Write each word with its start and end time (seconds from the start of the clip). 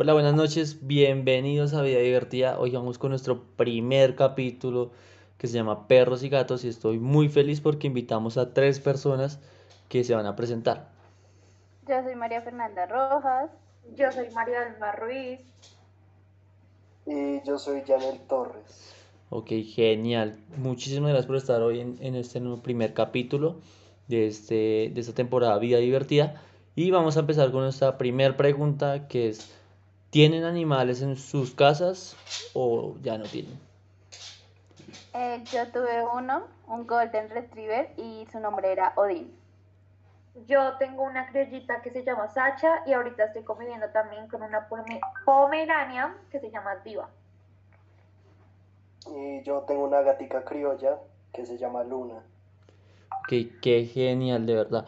Hola, 0.00 0.12
buenas 0.12 0.34
noches, 0.34 0.86
bienvenidos 0.86 1.74
a 1.74 1.82
Vida 1.82 1.98
Divertida. 1.98 2.60
Hoy 2.60 2.70
vamos 2.70 2.98
con 2.98 3.10
nuestro 3.10 3.42
primer 3.56 4.14
capítulo 4.14 4.92
que 5.38 5.48
se 5.48 5.54
llama 5.54 5.88
Perros 5.88 6.22
y 6.22 6.28
Gatos 6.28 6.64
y 6.64 6.68
estoy 6.68 7.00
muy 7.00 7.28
feliz 7.28 7.60
porque 7.60 7.88
invitamos 7.88 8.38
a 8.38 8.54
tres 8.54 8.78
personas 8.78 9.40
que 9.88 10.04
se 10.04 10.14
van 10.14 10.26
a 10.26 10.36
presentar. 10.36 10.86
Yo 11.88 12.00
soy 12.04 12.14
María 12.14 12.40
Fernanda 12.42 12.86
Rojas. 12.86 13.50
Yo 13.96 14.12
soy 14.12 14.30
María 14.30 14.68
Alma 14.68 14.92
Ruiz. 14.92 15.40
Y 17.04 17.42
yo 17.44 17.58
soy 17.58 17.82
Janel 17.84 18.20
Torres. 18.28 18.94
Ok, 19.30 19.50
genial. 19.64 20.38
Muchísimas 20.58 21.08
gracias 21.08 21.26
por 21.26 21.36
estar 21.36 21.60
hoy 21.60 21.80
en, 21.80 22.14
este 22.14 22.40
primer 22.62 22.94
capítulo 22.94 23.56
de, 24.06 24.28
este, 24.28 24.92
de 24.94 25.00
esta 25.00 25.14
temporada 25.14 25.58
Vida 25.58 25.78
Divertida. 25.78 26.40
Y 26.76 26.92
vamos 26.92 27.16
a 27.16 27.20
empezar 27.20 27.50
con 27.50 27.62
nuestra 27.62 27.98
primera 27.98 28.36
pregunta 28.36 29.08
que 29.08 29.30
es, 29.30 29.57
¿tienen 30.10 30.44
animales 30.44 31.02
en 31.02 31.16
sus 31.16 31.54
casas 31.54 32.16
o 32.54 32.94
ya 33.02 33.18
no 33.18 33.24
tienen? 33.24 33.58
Eh, 35.14 35.42
yo 35.52 35.66
tuve 35.68 36.04
uno, 36.14 36.44
un 36.66 36.86
Golden 36.86 37.28
Retriever 37.30 37.92
y 37.96 38.26
su 38.30 38.40
nombre 38.40 38.72
era 38.72 38.92
Odin. 38.96 39.32
Yo 40.46 40.76
tengo 40.78 41.02
una 41.02 41.28
criollita 41.28 41.82
que 41.82 41.90
se 41.90 42.04
llama 42.04 42.28
Sacha 42.28 42.82
y 42.86 42.92
ahorita 42.92 43.24
estoy 43.24 43.42
conviviendo 43.42 43.88
también 43.88 44.28
con 44.28 44.42
una 44.42 44.68
pomerania 45.24 46.14
que 46.30 46.38
se 46.38 46.50
llama 46.50 46.76
Diva. 46.84 47.08
Y 49.10 49.42
yo 49.42 49.62
tengo 49.62 49.84
una 49.84 50.02
gatica 50.02 50.44
criolla 50.44 50.98
que 51.32 51.44
se 51.44 51.58
llama 51.58 51.82
Luna. 51.82 52.22
Qué, 53.26 53.58
qué 53.60 53.84
genial, 53.86 54.46
de 54.46 54.54
verdad. 54.54 54.86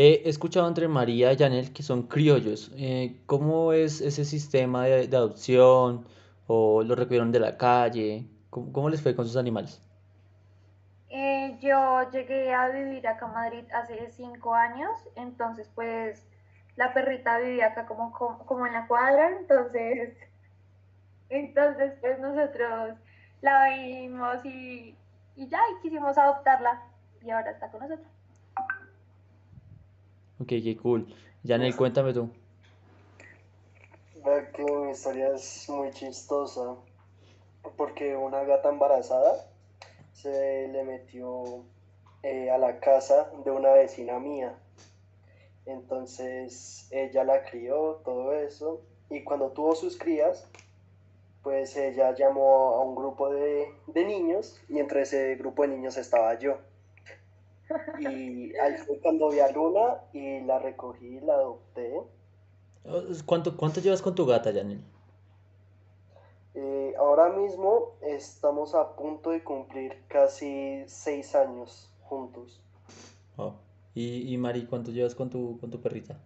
He 0.00 0.28
escuchado 0.28 0.68
entre 0.68 0.86
María 0.86 1.32
y 1.32 1.36
Janel 1.36 1.72
que 1.72 1.82
son 1.82 2.04
criollos. 2.04 2.70
Eh, 2.76 3.20
¿Cómo 3.26 3.72
es 3.72 4.00
ese 4.00 4.24
sistema 4.24 4.84
de, 4.84 5.06
adopción? 5.06 6.06
¿O 6.46 6.84
lo 6.84 6.94
recogieron 6.94 7.32
de 7.32 7.40
la 7.40 7.56
calle? 7.56 8.24
¿Cómo, 8.48 8.88
les 8.90 9.02
fue 9.02 9.16
con 9.16 9.26
sus 9.26 9.36
animales? 9.36 9.82
Eh, 11.08 11.58
yo 11.60 12.08
llegué 12.12 12.54
a 12.54 12.68
vivir 12.68 13.08
acá 13.08 13.26
a 13.26 13.32
Madrid 13.32 13.64
hace 13.74 14.12
cinco 14.12 14.54
años, 14.54 14.92
entonces 15.16 15.68
pues 15.74 16.24
la 16.76 16.94
perrita 16.94 17.40
vivía 17.40 17.66
acá 17.66 17.86
como, 17.86 18.12
como, 18.12 18.68
en 18.68 18.74
la 18.74 18.86
cuadra, 18.86 19.36
entonces, 19.40 20.16
entonces 21.28 21.94
pues 22.00 22.20
nosotros 22.20 22.94
la 23.40 23.70
vimos 23.70 24.44
y, 24.44 24.94
y 25.34 25.48
ya, 25.48 25.58
y 25.72 25.82
quisimos 25.82 26.16
adoptarla 26.16 26.84
y 27.20 27.30
ahora 27.30 27.50
está 27.50 27.68
con 27.72 27.80
nosotros. 27.80 28.17
Ok, 30.40 30.48
qué 30.48 30.76
cool. 30.80 31.06
Janel, 31.46 31.76
cuéntame 31.76 32.12
tú. 32.12 32.30
que 34.54 34.64
mi 34.64 34.90
historia 34.90 35.34
es 35.34 35.68
muy 35.68 35.90
chistosa 35.90 36.76
porque 37.76 38.16
una 38.16 38.42
gata 38.44 38.68
embarazada 38.68 39.46
se 40.12 40.68
le 40.68 40.84
metió 40.84 41.64
eh, 42.22 42.50
a 42.50 42.58
la 42.58 42.80
casa 42.80 43.30
de 43.44 43.50
una 43.50 43.70
vecina 43.70 44.18
mía. 44.18 44.58
Entonces 45.66 46.88
ella 46.90 47.24
la 47.24 47.44
crió, 47.44 48.00
todo 48.04 48.32
eso, 48.32 48.80
y 49.10 49.22
cuando 49.22 49.50
tuvo 49.50 49.74
sus 49.74 49.98
crías, 49.98 50.48
pues 51.42 51.76
ella 51.76 52.14
llamó 52.14 52.74
a 52.74 52.84
un 52.84 52.94
grupo 52.94 53.30
de, 53.30 53.72
niños 53.94 54.60
y 54.68 54.78
entre 54.78 55.02
ese 55.02 55.36
grupo 55.36 55.62
de 55.62 55.68
niños 55.68 55.96
estaba 55.96 56.38
yo. 56.38 56.58
Y 57.98 58.56
ahí 58.56 58.76
fue 58.86 58.98
cuando 59.00 59.30
vi 59.30 59.40
a 59.40 59.50
Luna 59.52 59.98
y 60.12 60.40
la 60.40 60.58
recogí 60.58 61.06
y 61.06 61.20
la 61.20 61.34
adopté. 61.34 62.00
¿Cuánto, 63.26 63.56
cuánto 63.56 63.80
llevas 63.80 64.00
con 64.00 64.14
tu 64.14 64.24
gata, 64.24 64.52
Janel? 64.52 64.82
Eh, 66.54 66.94
ahora 66.98 67.28
mismo 67.28 67.96
estamos 68.02 68.74
a 68.74 68.96
punto 68.96 69.30
de 69.30 69.44
cumplir 69.44 70.02
casi 70.08 70.82
seis 70.86 71.34
años 71.34 71.90
juntos. 72.02 72.60
¿Y, 73.94 74.32
y 74.32 74.38
Mari, 74.38 74.66
cuánto 74.66 74.90
llevas 74.90 75.14
con 75.14 75.28
tu, 75.28 75.58
con 75.58 75.70
tu 75.70 75.80
perrita? 75.80 76.18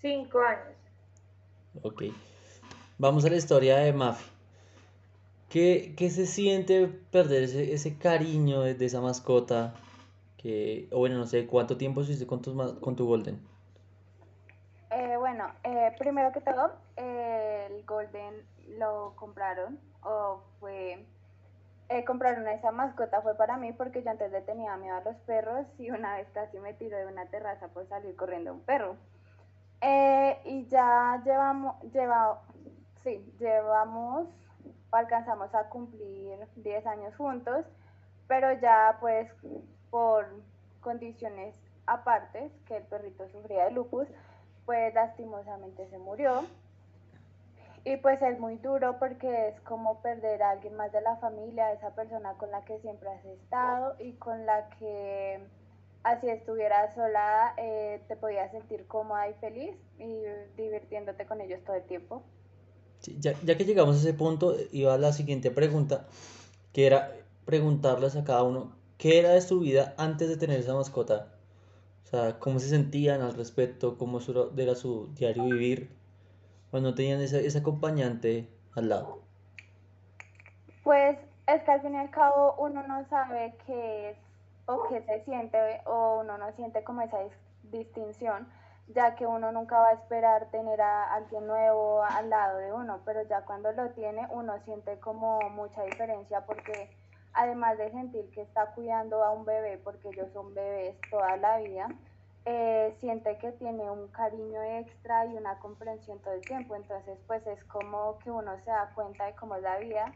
Cinco 0.00 0.40
años. 0.40 0.76
Ok. 1.82 2.04
Vamos 2.98 3.24
a 3.24 3.30
la 3.30 3.36
historia 3.36 3.78
de 3.78 3.92
Mafi. 3.92 4.24
¿Qué, 5.48 5.94
qué 5.96 6.10
se 6.10 6.26
siente 6.26 6.88
perder 6.88 7.44
ese, 7.44 7.72
ese 7.72 7.96
cariño 7.96 8.62
de, 8.62 8.84
esa 8.84 9.00
mascota? 9.00 9.74
Que, 10.38 10.88
o 10.92 10.98
bueno, 10.98 11.18
no 11.18 11.26
sé, 11.26 11.46
¿cuánto 11.46 11.76
tiempo 11.76 12.00
estuviste 12.00 12.26
con 12.26 12.40
tu, 12.40 12.80
con 12.80 12.96
tu 12.96 13.06
Golden? 13.06 13.38
Eh, 14.90 15.16
bueno, 15.18 15.52
eh, 15.64 15.92
primero 15.98 16.32
que 16.32 16.40
todo, 16.40 16.72
el 16.96 17.84
Golden 17.84 18.34
lo 18.78 19.12
compraron 19.16 19.78
o 20.02 20.40
fue 20.60 21.04
eh, 21.90 22.04
compraron 22.04 22.46
esa 22.48 22.70
mascota 22.70 23.22
fue 23.22 23.34
para 23.34 23.56
mí 23.56 23.72
porque 23.72 24.02
yo 24.02 24.10
antes 24.10 24.30
le 24.30 24.42
tenía 24.42 24.76
miedo 24.76 24.96
a 24.96 25.00
los 25.00 25.16
perros 25.20 25.66
y 25.78 25.90
una 25.90 26.16
vez 26.16 26.28
casi 26.34 26.58
me 26.60 26.74
tiró 26.74 26.98
de 26.98 27.06
una 27.06 27.24
terraza 27.26 27.68
por 27.68 27.88
salir 27.88 28.14
corriendo 28.14 28.52
un 28.52 28.60
perro. 28.60 28.96
Eh, 29.80 30.38
y 30.44 30.66
ya 30.66 31.22
llevamos, 31.24 31.80
lleva, 31.92 32.42
sí, 33.04 33.24
llevamos, 33.38 34.28
alcanzamos 34.90 35.54
a 35.54 35.70
cumplir 35.70 36.38
10 36.56 36.86
años 36.86 37.16
juntos, 37.16 37.64
pero 38.26 38.52
ya 38.60 38.98
pues 39.00 39.30
por 39.90 40.26
condiciones 40.80 41.54
apartes, 41.86 42.52
que 42.66 42.76
el 42.76 42.82
perrito 42.84 43.28
sufría 43.30 43.64
de 43.64 43.72
lupus, 43.72 44.06
pues 44.66 44.94
lastimosamente 44.94 45.88
se 45.88 45.98
murió. 45.98 46.44
Y 47.84 47.96
pues 47.96 48.20
es 48.20 48.38
muy 48.38 48.56
duro 48.56 48.98
porque 48.98 49.48
es 49.48 49.60
como 49.62 50.02
perder 50.02 50.42
a 50.42 50.50
alguien 50.50 50.76
más 50.76 50.92
de 50.92 51.00
la 51.00 51.16
familia, 51.16 51.72
esa 51.72 51.94
persona 51.94 52.34
con 52.34 52.50
la 52.50 52.64
que 52.64 52.78
siempre 52.80 53.08
has 53.08 53.24
estado 53.24 53.96
y 53.98 54.12
con 54.12 54.44
la 54.44 54.68
que 54.78 55.40
así 56.02 56.28
estuvieras 56.28 56.94
sola 56.94 57.54
eh, 57.56 58.02
te 58.08 58.16
podías 58.16 58.50
sentir 58.50 58.86
cómoda 58.86 59.28
y 59.28 59.34
feliz 59.34 59.74
y 59.98 60.22
divirtiéndote 60.56 61.24
con 61.26 61.40
ellos 61.40 61.60
todo 61.64 61.76
el 61.76 61.84
tiempo. 61.84 62.22
ya, 63.20 63.32
ya, 63.42 63.56
que 63.56 63.64
llegamos 63.64 63.96
a 63.96 64.00
ese 64.00 64.12
punto, 64.12 64.54
iba 64.72 64.94
a 64.94 64.98
la 64.98 65.12
siguiente 65.12 65.50
pregunta, 65.50 66.06
que 66.72 66.86
era 66.86 67.12
preguntarles 67.46 68.16
a 68.16 68.24
cada 68.24 68.42
uno, 68.42 68.77
¿qué 68.98 69.18
era 69.18 69.30
de 69.30 69.40
su 69.40 69.60
vida 69.60 69.94
antes 69.96 70.28
de 70.28 70.36
tener 70.36 70.60
esa 70.60 70.74
mascota? 70.74 71.28
O 72.04 72.06
sea, 72.08 72.38
¿cómo 72.38 72.58
se 72.58 72.68
sentían 72.68 73.22
al 73.22 73.34
respecto? 73.34 73.96
¿Cómo 73.98 74.20
era 74.56 74.74
su 74.74 75.08
diario 75.14 75.44
vivir? 75.44 75.98
cuando 76.70 76.94
tenían 76.94 77.20
ese, 77.20 77.46
ese 77.46 77.58
acompañante 77.58 78.48
al 78.74 78.88
lado? 78.88 79.20
Pues 80.84 81.18
es 81.46 81.62
que 81.62 81.70
al 81.70 81.80
fin 81.82 81.94
y 81.94 81.98
al 81.98 82.10
cabo 82.10 82.54
uno 82.58 82.86
no 82.86 83.06
sabe 83.08 83.54
qué 83.66 84.10
es 84.10 84.18
o 84.66 84.86
qué 84.88 85.02
se 85.02 85.24
siente 85.24 85.58
o 85.86 86.20
uno 86.20 86.36
no 86.36 86.52
siente 86.52 86.84
como 86.84 87.00
esa 87.00 87.18
distinción, 87.64 88.48
ya 88.88 89.14
que 89.14 89.26
uno 89.26 89.50
nunca 89.50 89.78
va 89.78 89.88
a 89.88 89.94
esperar 89.94 90.50
tener 90.50 90.80
a 90.80 91.14
alguien 91.14 91.46
nuevo 91.46 92.02
al 92.02 92.28
lado 92.28 92.58
de 92.58 92.72
uno, 92.72 93.00
pero 93.04 93.26
ya 93.28 93.42
cuando 93.42 93.72
lo 93.72 93.90
tiene 93.90 94.26
uno 94.30 94.58
siente 94.64 94.98
como 95.00 95.40
mucha 95.50 95.82
diferencia 95.84 96.44
porque 96.44 96.90
además 97.38 97.78
de 97.78 97.90
sentir 97.92 98.28
que 98.32 98.42
está 98.42 98.66
cuidando 98.74 99.22
a 99.22 99.30
un 99.30 99.44
bebé, 99.44 99.78
porque 99.78 100.08
ellos 100.08 100.28
son 100.32 100.54
bebés 100.54 100.96
toda 101.08 101.36
la 101.36 101.58
vida, 101.58 101.88
eh, 102.44 102.96
siente 102.98 103.38
que 103.38 103.52
tiene 103.52 103.88
un 103.90 104.08
cariño 104.08 104.60
extra 104.62 105.24
y 105.26 105.36
una 105.36 105.56
comprensión 105.60 106.18
todo 106.18 106.34
el 106.34 106.40
tiempo. 106.40 106.74
Entonces, 106.74 107.16
pues 107.28 107.46
es 107.46 107.62
como 107.64 108.18
que 108.18 108.30
uno 108.30 108.58
se 108.64 108.70
da 108.70 108.90
cuenta 108.94 109.26
de 109.26 109.34
cómo 109.36 109.54
es 109.54 109.62
la 109.62 109.78
vida 109.78 110.12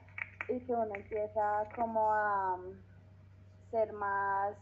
y 0.49 0.59
que 0.61 0.75
uno 0.75 0.93
empieza 0.95 1.65
como 1.77 2.13
a 2.13 2.55
um, 2.55 2.75
ser 3.71 3.93
más 3.93 4.57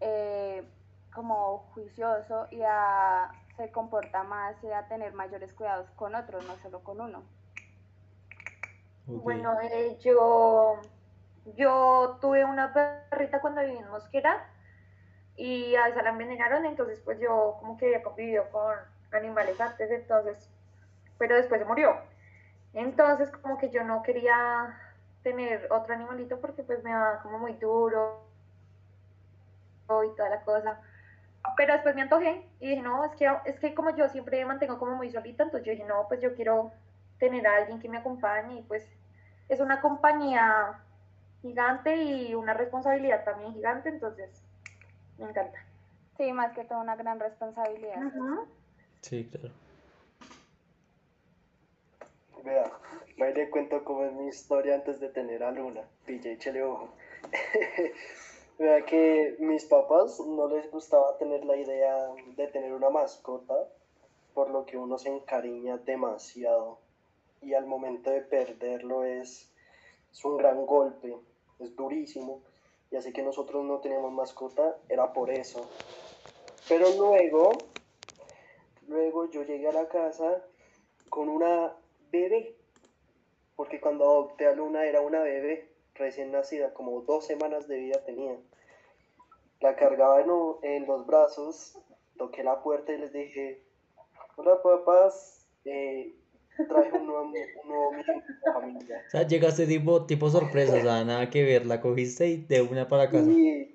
eh, 0.00 0.64
como 1.12 1.58
juicioso 1.74 2.46
y 2.52 2.62
a 2.62 3.28
se 3.56 3.70
comporta 3.72 4.22
más 4.22 4.54
y 4.62 4.70
a 4.70 4.86
tener 4.86 5.12
mayores 5.14 5.52
cuidados 5.52 5.90
con 5.96 6.14
otros, 6.14 6.46
no 6.46 6.56
solo 6.62 6.80
con 6.80 7.00
uno. 7.00 7.22
Bueno, 9.06 9.60
eh, 9.60 9.98
yo, 10.00 10.80
yo 11.56 12.18
tuve 12.20 12.44
una 12.44 12.72
perrita 12.72 13.40
cuando 13.40 13.62
viví 13.62 13.76
en 13.76 13.90
Mosquera 13.90 14.46
y 15.36 15.74
a 15.76 15.88
esa 15.88 16.02
la 16.02 16.10
envenenaron, 16.10 16.66
entonces 16.66 17.00
pues 17.04 17.18
yo 17.18 17.56
como 17.60 17.76
que 17.76 17.86
había 17.86 18.02
convivido 18.02 18.48
con 18.50 18.74
animales 19.12 19.60
antes, 19.60 19.90
entonces, 19.90 20.48
pero 21.18 21.36
después 21.36 21.60
se 21.60 21.66
murió. 21.66 21.96
Entonces 22.74 23.30
como 23.30 23.58
que 23.58 23.70
yo 23.70 23.84
no 23.84 24.02
quería 24.02 24.78
tener 25.22 25.68
otro 25.70 25.94
animalito 25.94 26.40
porque 26.40 26.62
pues 26.62 26.82
me 26.82 26.90
daba 26.90 27.20
como 27.22 27.38
muy 27.38 27.54
duro 27.54 28.24
y 30.04 30.16
toda 30.16 30.28
la 30.30 30.40
cosa. 30.42 30.80
Pero 31.56 31.74
después 31.74 31.94
me 31.94 32.02
antojé 32.02 32.46
y 32.60 32.68
dije, 32.70 32.82
no, 32.82 33.04
es 33.04 33.12
que, 33.16 33.30
es 33.44 33.58
que 33.58 33.74
como 33.74 33.90
yo 33.96 34.08
siempre 34.08 34.38
me 34.38 34.46
mantengo 34.46 34.78
como 34.78 34.94
muy 34.94 35.10
solita, 35.10 35.42
entonces 35.42 35.66
yo 35.66 35.72
dije, 35.72 35.84
no, 35.84 36.06
pues 36.08 36.20
yo 36.20 36.34
quiero 36.34 36.72
tener 37.18 37.46
a 37.46 37.56
alguien 37.56 37.80
que 37.80 37.88
me 37.88 37.98
acompañe 37.98 38.60
y 38.60 38.62
pues 38.62 38.88
es 39.48 39.60
una 39.60 39.80
compañía 39.80 40.80
gigante 41.42 41.96
y 41.96 42.34
una 42.34 42.54
responsabilidad 42.54 43.24
también 43.24 43.52
gigante, 43.52 43.90
entonces 43.90 44.30
me 45.18 45.28
encanta. 45.28 45.58
Sí, 46.16 46.32
más 46.32 46.52
que 46.54 46.64
todo 46.64 46.80
una 46.80 46.96
gran 46.96 47.20
responsabilidad. 47.20 47.96
Sí, 49.00 49.28
claro. 49.30 49.52
Ahí 53.20 53.34
le 53.34 53.50
cuento 53.50 53.84
cómo 53.84 54.04
es 54.04 54.12
mi 54.12 54.28
historia 54.28 54.74
antes 54.74 54.98
de 54.98 55.08
tener 55.08 55.44
a 55.44 55.52
Luna. 55.52 55.82
Pille, 56.06 56.32
échale 56.32 56.62
ojo. 56.64 56.88
Vea 58.58 58.84
que 58.84 59.36
mis 59.38 59.64
papás 59.64 60.20
no 60.20 60.48
les 60.48 60.70
gustaba 60.70 61.16
tener 61.18 61.44
la 61.44 61.56
idea 61.56 62.08
de 62.36 62.46
tener 62.48 62.72
una 62.72 62.90
mascota, 62.90 63.54
por 64.34 64.50
lo 64.50 64.66
que 64.66 64.76
uno 64.76 64.98
se 64.98 65.08
encariña 65.08 65.78
demasiado. 65.78 66.78
Y 67.40 67.54
al 67.54 67.66
momento 67.66 68.10
de 68.10 68.22
perderlo 68.22 69.04
es, 69.04 69.50
es 70.12 70.24
un 70.24 70.36
gran 70.36 70.66
golpe, 70.66 71.16
es 71.58 71.74
durísimo. 71.76 72.42
Y 72.90 72.96
así 72.96 73.12
que 73.12 73.22
nosotros 73.22 73.64
no 73.64 73.78
teníamos 73.80 74.12
mascota, 74.12 74.76
era 74.88 75.12
por 75.12 75.30
eso. 75.30 75.66
Pero 76.68 76.88
luego, 76.96 77.52
luego 78.86 79.30
yo 79.30 79.42
llegué 79.44 79.68
a 79.68 79.72
la 79.72 79.88
casa 79.88 80.42
con 81.08 81.28
una 81.28 81.76
bebé, 82.10 82.56
porque 83.56 83.80
cuando 83.80 84.04
adopté 84.04 84.46
a 84.46 84.54
Luna 84.54 84.84
era 84.84 85.00
una 85.00 85.20
bebé 85.20 85.72
recién 85.94 86.32
nacida, 86.32 86.72
como 86.74 87.02
dos 87.02 87.26
semanas 87.26 87.68
de 87.68 87.78
vida 87.78 88.04
tenía. 88.04 88.36
La 89.60 89.76
cargaba 89.76 90.20
en, 90.20 90.30
en 90.62 90.86
los 90.86 91.06
brazos, 91.06 91.78
toqué 92.16 92.42
la 92.42 92.62
puerta 92.62 92.92
y 92.92 92.98
les 92.98 93.12
dije, 93.12 93.62
hola 94.36 94.62
papás, 94.62 95.46
eh, 95.64 96.14
traje 96.56 96.92
un 96.92 97.06
nuevo, 97.06 97.22
un 97.24 97.68
nuevo 97.68 97.92
miembro 97.92 98.14
de 98.14 98.34
la 98.44 98.52
familia. 98.52 99.02
O 99.06 99.10
sea, 99.10 99.22
llegaste 99.26 99.66
tipo, 99.66 100.04
tipo 100.06 100.30
sorpresa, 100.30 100.76
o 100.76 100.80
sea, 100.80 101.04
nada 101.04 101.30
que 101.30 101.42
ver, 101.42 101.66
la 101.66 101.80
cogiste 101.80 102.28
y 102.28 102.36
de 102.36 102.62
una 102.62 102.88
para 102.88 103.10
casa. 103.10 103.24
Sí, 103.24 103.74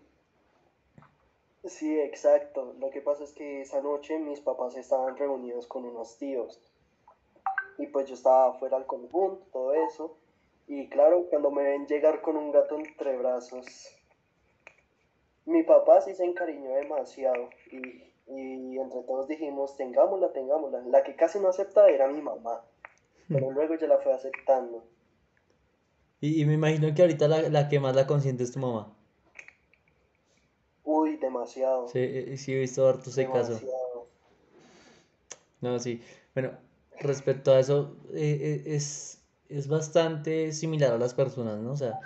sí, 1.65 1.99
exacto. 1.99 2.75
Lo 2.79 2.89
que 2.89 3.01
pasa 3.01 3.23
es 3.23 3.33
que 3.33 3.61
esa 3.61 3.81
noche 3.81 4.19
mis 4.19 4.39
papás 4.39 4.75
estaban 4.75 5.17
reunidos 5.17 5.67
con 5.67 5.85
unos 5.85 6.17
tíos 6.17 6.59
y 7.77 7.87
pues 7.87 8.07
yo 8.07 8.15
estaba 8.15 8.53
fuera 8.53 8.77
al 8.77 8.85
conjunto, 8.85 9.45
todo 9.51 9.73
eso. 9.73 10.15
Y 10.67 10.87
claro, 10.89 11.25
cuando 11.29 11.51
me 11.51 11.63
ven 11.63 11.87
llegar 11.87 12.21
con 12.21 12.35
un 12.35 12.51
gato 12.51 12.75
entre 12.75 13.17
brazos, 13.17 13.65
mi 15.45 15.63
papá 15.63 16.01
sí 16.01 16.13
se 16.13 16.25
encariñó 16.25 16.71
demasiado 16.71 17.49
y, 17.71 18.03
y 18.29 18.77
entre 18.77 19.01
todos 19.03 19.27
dijimos, 19.27 19.75
tengámosla, 19.77 20.31
tengámosla. 20.33 20.81
La 20.87 21.03
que 21.03 21.15
casi 21.15 21.39
no 21.39 21.49
aceptaba 21.49 21.89
era 21.89 22.07
mi 22.07 22.21
mamá, 22.21 22.61
pero 23.31 23.51
luego 23.51 23.75
ya 23.75 23.87
la 23.87 23.97
fue 23.99 24.13
aceptando. 24.13 24.83
Y, 26.21 26.41
y 26.41 26.45
me 26.45 26.53
imagino 26.53 26.93
que 26.93 27.01
ahorita 27.01 27.27
la, 27.27 27.49
la 27.49 27.69
que 27.69 27.79
más 27.79 27.95
la 27.95 28.07
consiente 28.07 28.43
es 28.43 28.51
tu 28.51 28.59
mamá. 28.59 28.93
Uy, 30.83 31.17
demasiado, 31.17 31.87
Sí, 31.87 31.99
eh, 31.99 32.37
sí 32.37 32.53
he 32.53 32.59
visto 32.59 32.87
harto 32.87 33.09
ese 33.09 33.25
caso. 33.25 33.53
demasiado. 33.53 34.07
No, 35.61 35.79
sí. 35.79 36.01
Bueno, 36.33 36.51
respecto 36.99 37.51
a 37.51 37.59
eso, 37.59 37.97
eh, 38.13 38.63
eh, 38.65 38.75
es, 38.75 39.23
es 39.49 39.67
bastante 39.67 40.51
similar 40.51 40.93
a 40.93 40.97
las 40.97 41.13
personas, 41.13 41.59
¿no? 41.59 41.71
O 41.71 41.77
sea, 41.77 41.99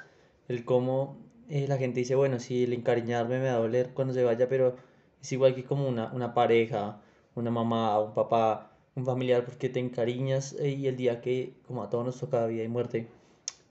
el 0.47 0.65
cómo 0.65 1.18
eh, 1.50 1.68
la 1.68 1.77
gente 1.77 2.00
dice, 2.00 2.15
bueno, 2.15 2.39
sí, 2.39 2.63
el 2.63 2.73
encariñarme 2.73 3.39
me 3.39 3.47
va 3.47 3.53
a 3.56 3.57
doler 3.59 3.94
cuando 3.94 4.13
se 4.13 4.23
vaya, 4.23 4.47
pero 4.50 4.75
es 5.21 5.31
igual 5.31 5.56
que 5.56 5.63
como 5.63 5.88
una, 5.88 6.12
una 6.13 6.33
pareja, 6.33 7.00
una 7.35 7.51
mamá, 7.51 8.00
un 8.00 8.13
papá, 8.13 8.71
un 8.95 9.06
familiar, 9.06 9.45
porque 9.45 9.69
te 9.69 9.79
encariñas 9.79 10.53
eh, 10.53 10.69
y 10.69 10.88
el 10.88 10.97
día 10.97 11.21
que, 11.21 11.53
como 11.68 11.83
a 11.83 11.89
todos 11.89 12.06
nos 12.06 12.19
toca 12.19 12.45
vida 12.47 12.63
y 12.63 12.68
muerte, 12.68 13.07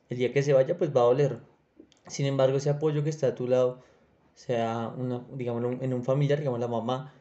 el 0.08 0.18
día 0.18 0.32
que 0.32 0.42
se 0.42 0.52
vaya, 0.52 0.78
pues 0.78 0.94
va 0.94 1.02
a 1.02 1.04
doler. 1.04 1.40
Sin 2.06 2.26
embargo, 2.26 2.56
ese 2.56 2.70
apoyo 2.70 3.04
que 3.04 3.10
está 3.10 3.28
a 3.28 3.34
tu 3.34 3.46
lado, 3.46 3.82
sea 4.34 4.92
una, 4.96 5.24
digamos, 5.32 5.80
en 5.82 5.94
un 5.94 6.04
familiar, 6.04 6.38
digamos 6.38 6.60
la 6.60 6.68
mamá, 6.68 7.12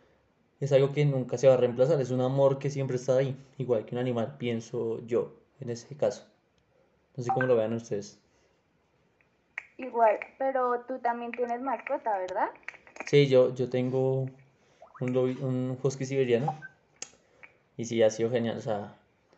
es 0.60 0.72
algo 0.74 0.92
que 0.92 1.06
nunca 1.06 1.38
se 1.38 1.48
va 1.48 1.56
a 1.56 1.58
reemplazar, 1.58 2.00
es 2.02 2.12
un 2.12 2.22
amor 2.22 2.60
que 2.60 2.70
siempre 2.70 2.98
está 2.98 3.18
ahí, 3.18 3.38
igual 3.58 3.86
que 3.86 3.96
un 3.96 4.02
animal, 4.02 4.36
pienso 4.38 5.06
yo, 5.06 5.34
en 5.60 5.70
ese 5.70 5.96
caso. 5.96 6.28
No 7.16 7.24
sé 7.24 7.32
cómo 7.34 7.48
lo 7.48 7.56
vean 7.56 7.74
ustedes. 7.74 8.20
Igual, 9.78 10.20
pero 10.38 10.82
tú 10.88 11.00
también 11.00 11.32
tienes 11.32 11.62
mascota, 11.62 12.18
¿verdad? 12.18 12.50
Sí, 13.06 13.28
yo, 13.28 13.54
yo 13.56 13.70
tengo 13.70 14.22
un, 15.00 15.18
un 15.18 15.78
husky 15.84 16.06
siberiano 16.06 16.54
y 17.78 17.86
sí, 17.86 18.02
ha 18.04 18.10
sido 18.10 18.30
genial, 18.32 18.58
o 18.58 18.62
sea, 18.62 18.98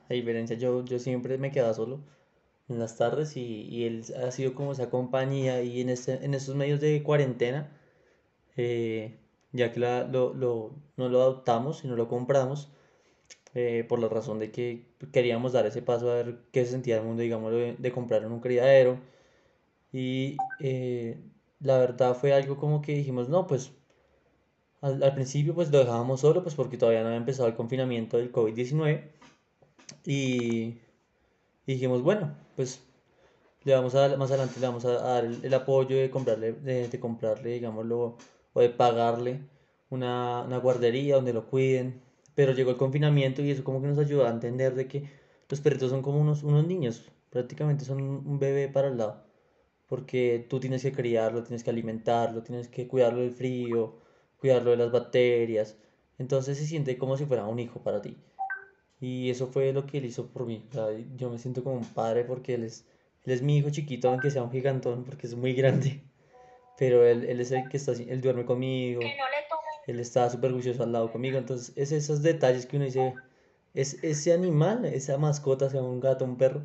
a 0.09 0.13
diferencia, 0.13 0.57
yo, 0.57 0.83
yo 0.85 0.99
siempre 0.99 1.37
me 1.37 1.51
quedaba 1.51 1.73
solo 1.73 1.99
en 2.69 2.79
las 2.79 2.97
tardes 2.97 3.37
y, 3.37 3.63
y 3.69 3.85
él 3.85 4.05
ha 4.25 4.31
sido 4.31 4.55
como 4.55 4.73
esa 4.73 4.89
compañía 4.89 5.61
y 5.63 5.81
en, 5.81 5.89
este, 5.89 6.25
en 6.25 6.33
estos 6.33 6.55
medios 6.55 6.79
de 6.81 7.03
cuarentena, 7.03 7.71
eh, 8.57 9.17
ya 9.53 9.71
que 9.73 9.79
la- 9.81 10.05
lo, 10.05 10.33
lo- 10.35 10.75
no 10.97 11.09
lo 11.09 11.21
adoptamos 11.21 11.85
y 11.85 11.87
no 11.89 11.95
lo 11.97 12.09
compramos, 12.09 12.69
eh, 13.55 13.85
por 13.89 13.99
la 13.99 14.09
razón 14.09 14.39
de 14.39 14.51
que 14.51 14.87
queríamos 15.13 15.53
dar 15.53 15.65
ese 15.67 15.81
paso 15.83 16.11
a 16.11 16.15
ver 16.15 16.39
qué 16.53 16.65
se 16.65 16.71
sentía 16.73 16.97
el 16.97 17.03
mundo, 17.05 17.23
digamos, 17.23 17.51
de, 17.53 17.75
de 17.77 17.91
comprar 17.93 18.23
en 18.23 18.31
un 18.33 18.41
criadero. 18.41 18.99
Y 19.93 20.37
eh, 20.59 21.17
la 21.61 21.77
verdad 21.77 22.15
fue 22.15 22.33
algo 22.33 22.57
como 22.57 22.81
que 22.81 22.93
dijimos, 22.95 23.29
no, 23.29 23.47
pues 23.47 23.71
al, 24.81 25.01
al 25.03 25.13
principio 25.13 25.53
pues 25.55 25.71
lo 25.71 25.79
dejábamos 25.79 26.21
solo, 26.21 26.43
pues 26.43 26.55
porque 26.55 26.77
todavía 26.77 27.01
no 27.01 27.07
había 27.07 27.17
empezado 27.17 27.47
el 27.47 27.55
confinamiento 27.55 28.17
del 28.17 28.31
COVID-19. 28.31 29.11
Y, 30.05 30.79
y 31.65 31.73
dijimos, 31.73 32.01
bueno, 32.01 32.35
pues 32.55 32.81
le 33.63 33.73
vamos 33.75 33.95
a, 33.95 34.17
más 34.17 34.31
adelante 34.31 34.59
le 34.59 34.67
vamos 34.67 34.85
a, 34.85 34.91
dar 34.93 35.25
el, 35.25 35.43
el 35.45 35.53
apoyo 35.53 35.97
de 35.97 36.09
comprarle, 36.09 36.53
de, 36.53 36.87
de 36.87 36.99
comprarle, 36.99 37.51
digámoslo, 37.51 38.17
o 38.53 38.61
de 38.61 38.69
pagarle 38.69 39.41
una, 39.89 40.41
una 40.43 40.57
guardería 40.57 41.15
donde 41.15 41.33
lo 41.33 41.47
cuiden. 41.47 42.01
Pero 42.35 42.53
llegó 42.53 42.71
el 42.71 42.77
confinamiento 42.77 43.41
y 43.43 43.51
eso 43.51 43.63
como 43.63 43.81
que 43.81 43.87
nos 43.87 43.99
ayudó 43.99 44.25
a 44.25 44.29
entender 44.31 44.75
de 44.75 44.87
que 44.87 45.09
los 45.49 45.59
perritos 45.61 45.91
son 45.91 46.01
como 46.01 46.19
unos, 46.21 46.43
unos 46.43 46.65
niños, 46.65 47.03
prácticamente 47.29 47.85
son 47.85 48.01
un 48.01 48.39
bebé 48.39 48.69
para 48.69 48.87
el 48.87 48.97
lado. 48.97 49.30
Porque 49.91 50.45
tú 50.49 50.61
tienes 50.61 50.83
que 50.83 50.93
criarlo, 50.93 51.43
tienes 51.43 51.65
que 51.65 51.69
alimentarlo, 51.69 52.43
tienes 52.43 52.69
que 52.69 52.88
cuidarlo 52.88 53.19
del 53.19 53.33
frío, 53.33 53.99
cuidarlo 54.39 54.71
de 54.71 54.77
las 54.77 54.89
bacterias. 54.89 55.75
Entonces 56.17 56.57
se 56.57 56.65
siente 56.65 56.97
como 56.97 57.17
si 57.17 57.25
fuera 57.25 57.45
un 57.45 57.59
hijo 57.59 57.81
para 57.83 58.01
ti. 58.01 58.17
Y 59.01 59.29
eso 59.29 59.47
fue 59.47 59.73
lo 59.73 59.85
que 59.85 59.97
él 59.97 60.05
hizo 60.05 60.27
por 60.27 60.45
mí. 60.45 60.65
O 60.69 60.73
sea, 60.73 60.85
yo 61.17 61.29
me 61.29 61.38
siento 61.38 61.61
como 61.61 61.75
un 61.75 61.83
padre 61.83 62.23
porque 62.23 62.53
él 62.53 62.63
es, 62.63 62.85
él 63.25 63.33
es 63.33 63.41
mi 63.41 63.57
hijo 63.57 63.69
chiquito, 63.69 64.07
aunque 64.07 64.31
sea 64.31 64.43
un 64.43 64.51
gigantón, 64.51 65.03
porque 65.03 65.27
es 65.27 65.35
muy 65.35 65.51
grande. 65.51 66.01
Pero 66.77 67.05
él, 67.05 67.25
él 67.25 67.41
es 67.41 67.51
el 67.51 67.67
que 67.67 67.75
está, 67.75 67.91
él 67.91 68.21
duerme 68.21 68.45
conmigo, 68.45 69.01
él 69.88 69.99
está 69.99 70.29
súper 70.29 70.53
juicioso 70.53 70.83
al 70.83 70.93
lado 70.93 71.11
conmigo. 71.11 71.38
Entonces, 71.38 71.73
es 71.75 71.91
esos 71.91 72.21
detalles 72.21 72.65
que 72.65 72.77
uno 72.77 72.85
dice, 72.85 73.13
es 73.73 74.01
ese 74.05 74.31
animal, 74.31 74.85
esa 74.85 75.17
mascota, 75.17 75.69
sea 75.69 75.81
un 75.81 75.99
gato, 75.99 76.23
un 76.23 76.38
perro, 76.38 76.63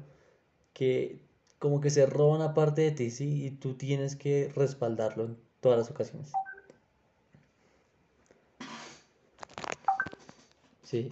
que 0.72 1.26
como 1.58 1.80
que 1.80 1.90
se 1.90 2.06
roba 2.06 2.34
una 2.36 2.54
parte 2.54 2.82
de 2.82 2.90
ti, 2.90 3.10
¿sí? 3.10 3.46
Y 3.46 3.50
tú 3.50 3.74
tienes 3.74 4.16
que 4.16 4.50
respaldarlo 4.54 5.24
en 5.24 5.38
todas 5.60 5.78
las 5.78 5.90
ocasiones. 5.90 6.32
Sí, 10.82 11.10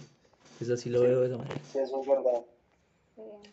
pues 0.57 0.69
así 0.69 0.89
lo 0.89 0.99
Sí. 1.01 1.07
veo 1.07 1.21
de 1.21 1.27
esa 1.27 1.37
manera. 1.37 1.61
Sí, 1.71 1.79
eso 1.79 2.01
es 2.01 2.07
verdad. 2.07 2.45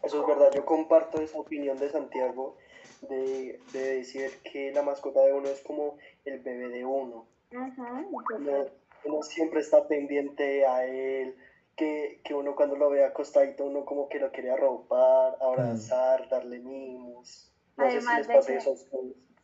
Eso 0.02 0.20
es 0.20 0.26
verdad, 0.26 0.52
yo 0.54 0.64
comparto 0.64 1.20
esa 1.20 1.38
opinión 1.38 1.78
de 1.78 1.88
Santiago 1.90 2.56
de, 3.02 3.60
de 3.72 3.80
decir 3.96 4.40
que 4.50 4.72
la 4.72 4.82
mascota 4.82 5.20
de 5.20 5.32
uno 5.32 5.48
es 5.48 5.60
como 5.62 5.96
el 6.24 6.40
bebé 6.40 6.68
de 6.68 6.84
uno. 6.84 7.28
Ujú, 7.52 8.22
Uno, 8.38 8.66
uno 9.04 9.22
siempre 9.22 9.60
está 9.60 9.86
pendiente 9.86 10.66
a 10.66 10.84
él, 10.86 11.36
que, 11.76 12.20
que 12.24 12.34
uno 12.34 12.54
cuando 12.54 12.76
lo 12.76 12.90
ve 12.90 13.04
acostadito, 13.04 13.64
uno 13.66 13.84
como 13.84 14.08
que 14.08 14.18
lo 14.18 14.30
quiere 14.32 14.50
arropar, 14.52 15.36
abrazar, 15.40 16.28
darle 16.28 16.60
mimos. 16.60 17.52
No 17.76 17.90
sé 17.90 18.00
si 18.00 18.14
Además 18.14 18.16
les 18.16 18.28
de 18.28 18.40
que-. 18.44 18.58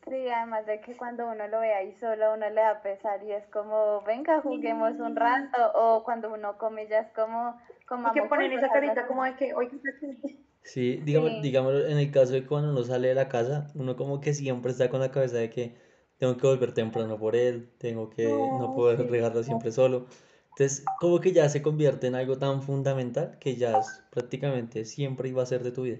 Sí, 0.09 0.29
además 0.31 0.65
de 0.67 0.81
que 0.81 0.97
cuando 0.97 1.29
uno 1.29 1.47
lo 1.49 1.61
ve 1.61 1.75
ahí 1.75 1.93
solo, 1.95 2.33
uno 2.35 2.49
le 2.51 2.61
da 2.63 2.81
pesar 2.83 3.23
y 3.23 3.33
es 3.33 3.47
como, 3.49 4.03
venga, 4.03 4.41
juguemos 4.41 4.99
un 5.01 5.17
rato. 5.17 5.71
O 5.75 6.03
cuando 6.05 6.33
uno 6.33 6.57
come 6.59 6.87
ya 6.89 7.01
es 7.01 7.11
como, 7.13 7.57
Y 8.03 8.11
comamos 8.11 8.13
que 8.13 8.23
ponen 8.29 8.53
esa 8.53 8.71
carita 8.71 9.07
como 9.07 9.25
de 9.25 9.37
que, 9.37 9.55
oye, 9.55 9.71
¿qué 9.83 9.91
aquí? 9.91 10.39
Sí, 10.63 11.01
digamos, 11.03 11.41
Sí. 11.41 11.41
digámoslo, 11.41 11.87
en 11.87 11.99
el 11.99 12.11
caso 12.11 12.33
de 12.35 12.45
cuando 12.47 12.71
uno 12.71 12.85
sale 12.85 13.09
de 13.09 13.15
la 13.15 13.29
casa, 13.29 13.69
uno 13.75 13.97
como 13.97 14.21
que 14.21 14.35
siempre 14.35 14.71
está 14.73 14.91
con 14.91 15.01
la 15.01 15.11
cabeza 15.11 15.37
de 15.39 15.49
que 15.51 15.77
tengo 16.19 16.37
que 16.37 16.47
volver 16.47 16.73
temprano 16.75 17.19
por 17.19 17.37
él, 17.37 17.75
tengo 17.79 18.11
que 18.11 18.51
no 18.53 18.67
No, 18.67 18.75
poder 18.75 19.07
sí. 19.07 19.09
dejarlo 19.09 19.43
siempre 19.43 19.73
solo. 19.73 20.07
Entonces, 20.59 20.85
como 20.99 21.21
que 21.21 21.31
ya 21.31 21.49
se 21.49 21.63
convierte 21.63 22.09
en 22.09 22.17
algo 22.17 22.37
tan 22.37 22.63
fundamental 22.63 23.39
que 23.39 23.55
ya 23.55 23.79
es 23.79 24.03
prácticamente 24.11 24.85
siempre 24.85 25.29
iba 25.29 25.41
a 25.41 25.47
ser 25.47 25.63
de 25.63 25.71
tu 25.71 25.83
vida. 25.83 25.99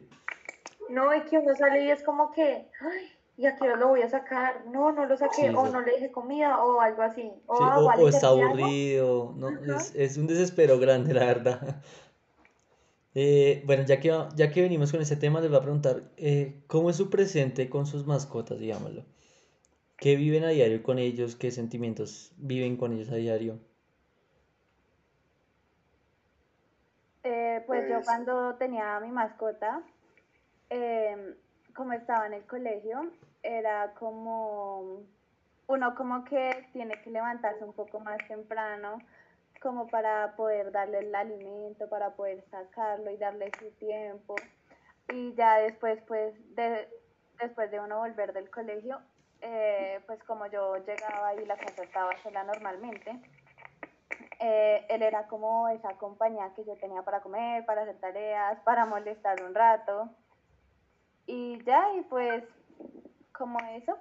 No, 0.89 1.15
y 1.15 1.21
que 1.27 1.39
uno 1.39 1.55
sale 1.55 1.85
y 1.85 1.91
es 1.93 2.03
como 2.03 2.33
que, 2.33 2.67
ay, 2.81 3.07
¿y 3.37 3.47
a 3.47 3.55
qué 3.55 3.63
hora 3.63 3.77
lo 3.77 3.87
voy 3.91 4.03
a 4.03 4.11
sacar? 4.11 4.67
No, 4.67 4.91
no 4.91 5.07
lo 5.07 5.17
saqué, 5.17 5.43
Sí, 5.43 5.55
o 5.55 5.67
sí. 5.67 5.73
no 5.73 5.81
le 5.83 5.93
dejé 5.93 6.11
comida, 6.11 6.65
o 6.65 6.81
algo 6.81 7.03
así. 7.03 7.31
O, 7.47 7.57
Sí, 7.57 7.63
ah, 7.65 7.79
o, 7.79 7.85
vale, 7.85 8.03
o 8.03 8.09
está 8.09 8.29
aburrido, 8.29 9.33
¿no? 9.37 9.51
Es, 9.77 9.95
es 9.95 10.17
un 10.17 10.27
desespero 10.27 10.81
grande, 10.81 11.15
la 11.15 11.25
verdad. 11.25 11.83
Eh, 13.15 13.65
bueno, 13.67 13.85
ya 13.85 13.99
que, 13.99 14.17
ya 14.37 14.51
que 14.53 14.63
venimos 14.63 14.93
con 14.93 15.01
ese 15.01 15.17
tema, 15.17 15.41
les 15.41 15.51
voy 15.51 15.59
a 15.59 15.63
preguntar, 15.63 16.05
eh, 16.19 16.61
¿cómo 16.69 16.89
es 16.89 16.97
su 16.97 17.11
presente 17.11 17.69
con 17.69 17.85
sus 17.87 18.07
mascotas, 18.07 18.61
digámoslo? 18.61 19.05
¿Qué 19.97 20.15
viven 20.15 20.45
a 20.45 20.51
diario 20.51 20.85
con 20.85 21.01
ellos? 21.01 21.35
¿Qué 21.35 21.51
sentimientos 21.51 22.33
viven 22.37 22.77
con 22.77 22.93
ellos 22.93 23.11
a 23.11 23.17
diario? 23.17 23.59
Eh, 27.25 27.63
pues 27.67 27.85
yo 27.99 28.05
Pues- 28.05 28.07
cuando 28.07 28.55
tenía 28.57 28.97
a 28.97 29.01
mi 29.01 29.11
mascota, 29.11 29.83
em, 30.71 31.35
como 31.75 31.93
estaba 31.93 32.27
en 32.27 32.35
el 32.35 32.47
colegio, 32.47 33.11
era 33.43 33.93
como, 33.95 35.03
uno 35.67 35.95
como 35.95 36.25
que 36.25 36.67
tiene 36.73 37.01
que 37.03 37.11
levantarse 37.11 37.65
un 37.65 37.73
poco 37.73 38.01
más 38.01 38.19
temprano, 38.27 38.99
como 39.61 39.89
para 39.89 40.35
poder 40.37 40.71
darle 40.73 41.01
el 41.01 41.15
alimento, 41.15 41.89
para 41.89 42.11
poder 42.11 42.45
sacarlo 42.51 43.11
y 43.11 43.17
darle 43.17 43.51
su 43.59 43.71
tiempo. 43.73 44.37
Y 45.09 45.35
ya 45.35 45.59
después, 45.59 46.01
pues, 46.07 46.35
de, 46.55 46.89
después 47.41 47.71
de 47.71 47.81
uno 47.81 47.99
volver 47.99 48.33
del 48.33 48.51
colegio, 48.51 49.01
eh, 49.41 50.01
pues 50.07 50.23
como 50.25 50.47
yo 50.47 50.77
llegaba 50.79 51.35
y 51.35 51.45
la 51.47 51.57
casa 51.57 51.83
estaba 51.83 52.11
sola 52.23 52.45
normalmente, 52.45 53.21
eh, 54.41 54.87
él 54.89 55.03
era 55.03 55.27
como 55.27 55.69
esa 55.69 55.95
compañía 55.95 56.53
que 56.55 56.65
yo 56.65 56.77
tenía 56.77 57.03
para 57.03 57.21
comer, 57.21 57.65
para 57.67 57.83
hacer 57.83 57.99
tareas, 57.99 58.59
para 58.61 58.85
molestar 58.85 59.43
un 59.43 59.55
rato. 59.55 60.09
Y 61.27 61.63
ya, 61.65 61.95
y 61.95 62.03
pues, 62.03 62.45
como 63.33 63.59
eso. 63.71 63.99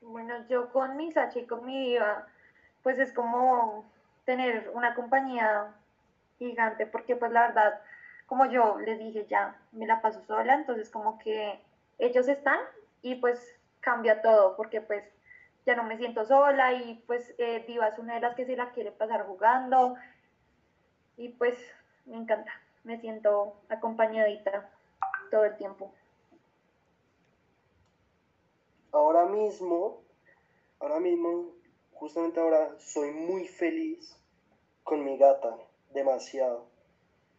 Bueno, 0.00 0.46
yo 0.48 0.72
con 0.72 0.96
mi 0.96 1.12
Sachi 1.12 1.40
y 1.40 1.46
con 1.46 1.66
mi 1.66 1.90
Diva, 1.90 2.26
pues 2.82 2.98
es 2.98 3.12
como 3.12 3.84
tener 4.24 4.70
una 4.74 4.94
compañía 4.94 5.74
gigante, 6.38 6.86
porque 6.86 7.16
pues 7.16 7.32
la 7.32 7.48
verdad, 7.48 7.80
como 8.26 8.46
yo 8.46 8.78
les 8.78 8.98
dije 8.98 9.26
ya, 9.28 9.56
me 9.72 9.86
la 9.86 10.00
paso 10.00 10.22
sola, 10.26 10.54
entonces 10.54 10.90
como 10.90 11.18
que 11.18 11.60
ellos 11.98 12.28
están 12.28 12.58
y 13.02 13.16
pues 13.16 13.58
cambia 13.80 14.22
todo, 14.22 14.56
porque 14.56 14.80
pues 14.80 15.04
ya 15.68 15.76
no 15.76 15.84
me 15.84 15.98
siento 15.98 16.24
sola 16.24 16.72
y 16.72 16.94
pues 17.06 17.34
eh, 17.36 17.62
Diva 17.66 17.88
es 17.88 17.98
una 17.98 18.14
de 18.14 18.20
las 18.20 18.34
que 18.34 18.46
se 18.46 18.56
la 18.56 18.72
quiere 18.72 18.90
pasar 18.90 19.26
jugando. 19.26 19.96
Y 21.18 21.28
pues 21.28 21.58
me 22.06 22.16
encanta, 22.16 22.50
me 22.84 22.98
siento 22.98 23.60
acompañadita 23.68 24.70
todo 25.30 25.44
el 25.44 25.58
tiempo. 25.58 25.92
Ahora 28.92 29.26
mismo, 29.26 30.00
ahora 30.80 31.00
mismo, 31.00 31.52
justamente 31.92 32.40
ahora 32.40 32.70
soy 32.78 33.10
muy 33.10 33.46
feliz 33.46 34.18
con 34.84 35.04
mi 35.04 35.18
gata, 35.18 35.54
demasiado, 35.92 36.64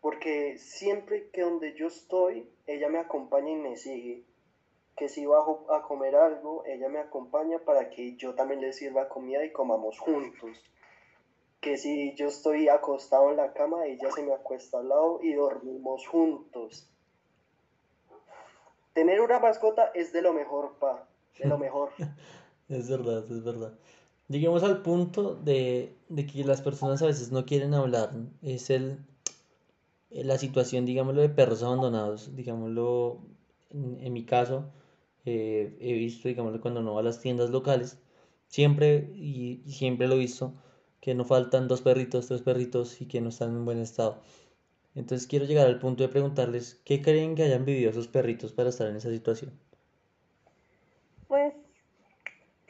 porque 0.02 0.60
siempre 0.60 1.32
que 1.32 1.42
donde 1.42 1.74
yo 1.74 1.88
estoy, 1.88 2.48
ella 2.68 2.90
me 2.90 3.00
acompaña 3.00 3.50
y 3.50 3.56
me 3.56 3.76
sigue 3.76 4.24
que 5.00 5.08
si 5.08 5.26
bajo 5.26 5.66
a 5.74 5.82
comer 5.82 6.14
algo, 6.18 6.66
ella 6.66 6.90
me 6.90 7.00
acompaña 7.00 7.58
para 7.60 7.90
que 7.90 8.18
yo 8.18 8.36
también 8.36 8.60
le 8.60 8.74
sirva 8.74 9.08
comida 9.08 9.46
y 9.46 9.54
comamos 9.54 9.98
juntos. 9.98 10.62
Que 11.62 11.78
si 11.78 12.14
yo 12.16 12.28
estoy 12.28 12.68
acostado 12.68 13.30
en 13.30 13.38
la 13.38 13.54
cama, 13.54 13.86
ella 13.86 14.12
se 14.12 14.24
me 14.24 14.34
acuesta 14.34 14.80
al 14.80 14.90
lado 14.90 15.22
y 15.24 15.32
dormimos 15.32 16.06
juntos. 16.06 16.86
Tener 18.92 19.22
una 19.22 19.40
mascota 19.40 19.90
es 19.96 20.12
de 20.12 20.22
lo 20.22 20.34
mejor, 20.34 20.76
pa, 20.80 21.08
de 21.38 21.48
lo 21.48 21.58
mejor. 21.58 21.92
es 22.68 22.90
verdad, 22.90 23.24
es 23.32 23.42
verdad. 23.42 23.74
Lleguemos 24.28 24.64
al 24.64 24.82
punto 24.82 25.34
de, 25.34 25.96
que 26.10 26.44
las 26.44 26.62
personas 26.62 27.02
a 27.02 27.06
veces 27.06 27.32
no 27.32 27.46
quieren 27.46 27.74
hablar. 27.74 28.12
Es 28.42 28.70
el, 28.70 29.00
la 30.10 30.38
situación, 30.38 30.86
digámoslo, 30.86 31.22
de 31.22 31.30
perros 31.30 31.64
abandonados. 31.64 32.36
Digámoslo, 32.36 33.22
en 33.70 34.12
mi 34.12 34.26
caso, 34.26 34.66
eh, 35.26 35.78
he 35.80 35.94
visto, 35.94 36.28
digamos, 36.28 36.60
cuando 36.60 36.82
no 36.82 36.96
va 36.96 37.02
a 37.02 37.04
las 37.04 37.20
tiendas 37.20 37.50
locales, 37.50 38.00
siempre 38.48 39.10
y, 39.16 39.62
siempre 39.68 40.08
lo 40.08 40.16
he 40.16 40.20
visto, 40.20 40.54
que 41.02 41.16
no 41.16 41.26
faltan 41.26 41.68
dos 41.68 41.82
perritos, 41.82 42.28
tres 42.28 42.42
perritos 42.42 43.02
y 43.02 43.08
que 43.08 43.22
no 43.22 43.30
están 43.30 43.50
en 43.52 43.66
buen 43.66 43.80
estado. 43.80 44.22
Entonces 44.96 45.28
quiero 45.28 45.46
llegar 45.46 45.68
al 45.68 45.80
punto 45.80 46.04
de 46.04 46.10
preguntarles 46.10 46.82
qué 46.84 47.02
creen 47.02 47.36
que 47.36 47.44
hayan 47.44 47.64
vivido 47.66 47.92
esos 47.92 48.08
perritos 48.08 48.52
para 48.54 48.70
estar 48.70 48.88
en 48.88 48.98
esa 48.98 49.10
situación. 49.10 49.52
Pues 51.28 51.54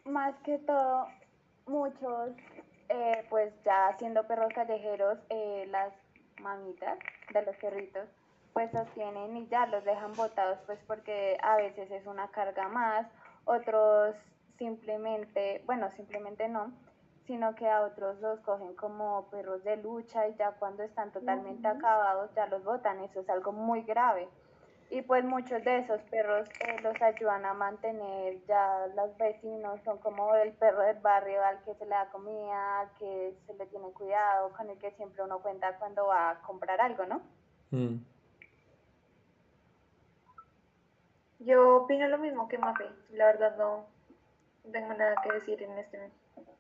más 0.06 0.36
que 0.44 0.58
todo, 0.60 1.08
muchos, 1.66 2.32
eh, 2.90 3.26
pues 3.30 3.54
ya 3.64 3.96
siendo 3.98 4.28
perros 4.28 4.52
callejeros, 4.54 5.18
eh, 5.30 5.66
las 5.72 5.94
mamitas 6.42 7.00
de 7.34 7.42
los 7.44 7.56
perritos 7.58 8.08
pues 8.60 8.72
sostienen 8.72 9.38
y 9.38 9.48
ya 9.48 9.68
los 9.68 9.86
dejan 9.86 10.12
botados 10.18 10.60
pues 10.66 10.78
porque 10.86 11.38
a 11.42 11.56
veces 11.56 11.90
es 11.92 12.06
una 12.06 12.28
carga 12.28 12.68
más, 12.68 13.08
otros 13.46 14.18
simplemente, 14.58 15.64
bueno, 15.66 15.90
simplemente 15.92 16.50
no, 16.50 16.74
sino 17.26 17.56
que 17.56 17.70
a 17.70 17.84
otros 17.84 18.20
los 18.20 18.42
cogen 18.42 18.76
como 18.76 19.30
perros 19.30 19.64
de 19.64 19.78
lucha 19.78 20.28
y 20.28 20.36
ya 20.36 20.52
cuando 20.60 20.84
están 20.84 21.10
totalmente 21.14 21.70
acabados 21.70 22.32
ya 22.36 22.48
los 22.48 22.62
botan, 22.66 23.00
eso 23.00 23.22
es 23.22 23.30
algo 23.30 23.54
muy 23.54 23.84
grave. 23.84 24.28
Y 24.90 25.04
pues 25.04 25.24
muchos 25.24 25.64
de 25.64 25.78
esos 25.78 26.02
perros 26.10 26.50
eh, 26.68 26.82
los 26.82 27.02
ayudan 27.02 27.46
a 27.46 27.54
mantener, 27.54 28.44
ya 28.46 28.88
los 28.94 29.16
vecinos 29.18 29.80
son 29.86 30.00
como 30.00 30.36
el 30.36 30.52
perro 30.52 30.82
del 30.82 31.00
barrio 31.00 31.42
al 31.46 31.64
que 31.64 31.76
se 31.76 31.86
le 31.86 31.92
da 31.92 32.10
comida, 32.12 32.82
al 32.82 32.90
que 32.98 33.38
se 33.48 33.54
le 33.54 33.68
tiene 33.68 33.90
cuidado, 33.94 34.52
con 34.52 34.70
el 34.70 34.78
que 34.80 34.92
siempre 34.92 35.24
uno 35.24 35.40
cuenta 35.40 35.78
cuando 35.78 36.08
va 36.08 36.32
a 36.32 36.42
comprar 36.42 36.82
algo, 36.82 37.06
¿no? 37.06 37.22
Mm. 37.72 38.19
Yo 41.40 41.78
opino 41.78 42.08
lo 42.08 42.18
mismo 42.18 42.48
que 42.48 42.58
Mafe. 42.58 42.86
La 43.12 43.28
verdad 43.28 43.56
no 43.58 43.86
tengo 44.72 44.94
nada 44.94 45.16
que 45.24 45.34
decir 45.34 45.62
en, 45.64 45.78
este, 45.78 46.00